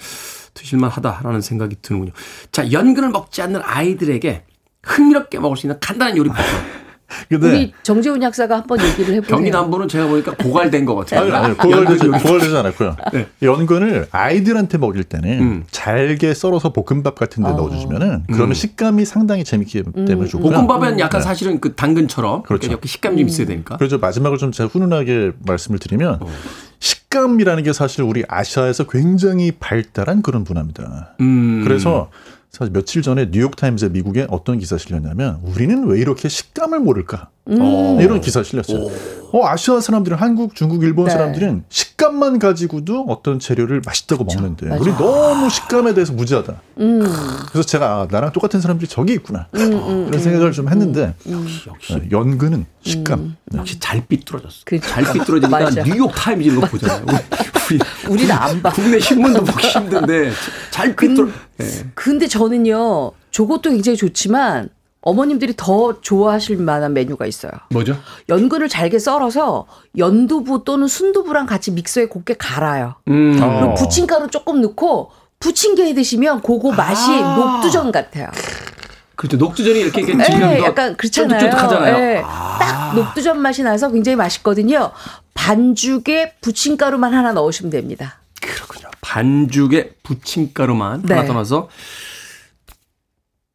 [0.55, 2.13] 드실만 하다라는 생각이 드는군요.
[2.53, 4.45] 자, 연근을 먹지 않는 아이들에게
[4.83, 6.39] 흥미롭게 먹을 수 있는 간단한 요리법.
[7.29, 9.37] 근데 우리 정재훈 약사가 한번 얘기를 해보세요.
[9.37, 11.21] 경기 남부는 제가 보니까 고갈된 것 같아요.
[11.21, 12.09] 아니, 아니, 고갈되지.
[12.09, 12.97] 고갈되지 않았고요.
[13.13, 13.27] 네.
[13.43, 15.65] 연근을 아이들한테 먹일 때는 음.
[15.71, 17.53] 잘게 썰어서 볶음밥 같은 데 어.
[17.55, 20.53] 넣어주시면은 그러면 식감이 상당히 재밌기 때문에 좋고요.
[20.53, 22.69] 볶음밥엔 약간 사실은 그 당근처럼 그렇죠.
[22.69, 23.77] 이렇게 식감 좀 있어야 되니까.
[23.77, 26.29] 그래서 마지막으로 좀 제가 훈훈하게 말씀을 드리면 어.
[26.79, 31.15] 식감이라는 게 사실 우리 아시아에서 굉장히 발달한 그런 문화입니다.
[31.21, 31.63] 음.
[31.65, 32.11] 그래서
[32.51, 37.31] 사실 며칠 전에 뉴욕타임즈에 미국에 어떤 기사 실렸냐면 우리는 왜 이렇게 식감을 모를까?
[37.47, 37.99] 어.
[38.01, 38.89] 이런 기사 실렸어요.
[39.33, 41.13] 어, 아시아 사람들은 한국, 중국, 일본 네.
[41.13, 44.81] 사람들은 식감만 가지고도 어떤 재료를 맛있다고 먹는데 맞아.
[44.83, 46.61] 우리 너무 식감에 대해서 무지하다.
[46.79, 47.01] 음,
[47.51, 49.47] 그래서 제가 아, 나랑 똑같은 사람들이 저기 있구나.
[49.55, 53.37] 음, 이런 생각을 좀 했는데 역시 네, 연근은 식감.
[53.47, 53.59] 네.
[53.59, 54.63] 역시 잘 삐뚤어졌어.
[54.65, 54.89] 그렇죠.
[54.89, 55.85] 잘 삐뚤어지니까.
[55.85, 57.05] 뉴욕 타임즈 이런 거 보잖아요.
[57.07, 57.17] 우리,
[57.77, 57.81] 우리
[58.15, 58.71] 우리는 안 봐.
[58.71, 60.31] 국내 신문도 보기 힘든데
[60.71, 61.29] 잘 삐뚤어.
[61.59, 61.67] 네.
[61.95, 64.71] 근데 저는요, 저것도 굉장히 좋지만
[65.03, 67.53] 어머님들이 더 좋아하실 만한 메뉴가 있어요.
[67.71, 67.97] 뭐죠?
[68.29, 72.97] 연근을 잘게 썰어서 연두부 또는 순두부랑 같이 믹서에 곱게 갈아요.
[73.09, 73.33] 음.
[73.33, 73.75] 그리고 어.
[73.75, 77.37] 부침가루 조금 넣고 부침개 해 드시면 그거 맛이 아.
[77.37, 78.29] 녹두전 같아요.
[79.17, 79.37] 그렇죠.
[79.39, 81.41] 녹두전이 이렇게 이렇게 예, 지금도 약간 그렇잖아요.
[81.41, 81.97] 쫀득쫀득하잖아요.
[81.97, 82.59] 예, 아.
[82.59, 84.93] 딱 녹두전 맛이 나서 굉장히 맛있거든요.
[85.35, 88.19] 반죽에 부침가루만 하나 넣으시면 됩니다.
[88.41, 88.89] 그렇군요.
[89.01, 91.15] 반죽에 부침가루만 네.
[91.15, 91.69] 하나 떠나서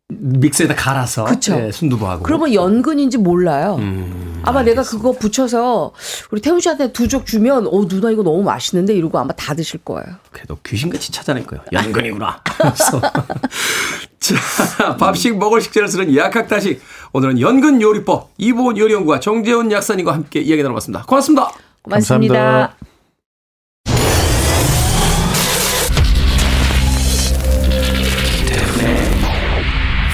[0.10, 1.56] 믹스에다 갈아서 그쵸.
[1.60, 2.22] 예, 순두부하고.
[2.24, 3.78] 그러면 연근인지 몰라요.
[3.80, 5.94] 음, 아마 내가 그거 붙여서
[6.30, 9.80] 우리 태훈 씨한테 두 쪽 주면 어 누나 이거 너무 맛있는데 이러고 아마 다 드실
[9.84, 10.06] 거예요.
[10.32, 11.64] 그래도 귀신같이 찾아낼 거예요.
[11.72, 12.40] 연근이구나.
[14.20, 16.82] 자, 밥식 먹을 식재를 쓰는 약학다식.
[17.14, 21.06] 오늘은 연근 요리법 이보은 요리연구가 정재훈 약사님과 함께 이야기 나눠봤습니다.
[21.06, 21.52] 고맙습니다.
[21.82, 22.34] 고맙습니다.
[22.36, 22.85] 감사합니다.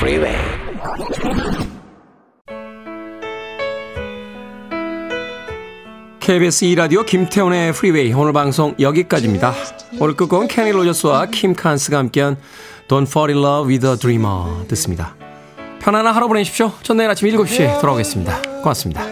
[0.02, 0.36] Freeway.
[6.20, 9.54] KBS 2라디오 김태훈의 프리웨이 오늘 방송 여기까지입니다.
[10.00, 12.38] 오늘 끝곡은 케니 로저스와 킴 칸스가 함께한
[12.88, 15.16] Don't Fall in Love with a Dreamer 듣습니다.
[15.82, 16.72] 편안한 하루 보내십시오.
[16.82, 18.42] 전 내일 아침 7시에 돌아오겠습니다.
[18.64, 19.06] 고맙습니다.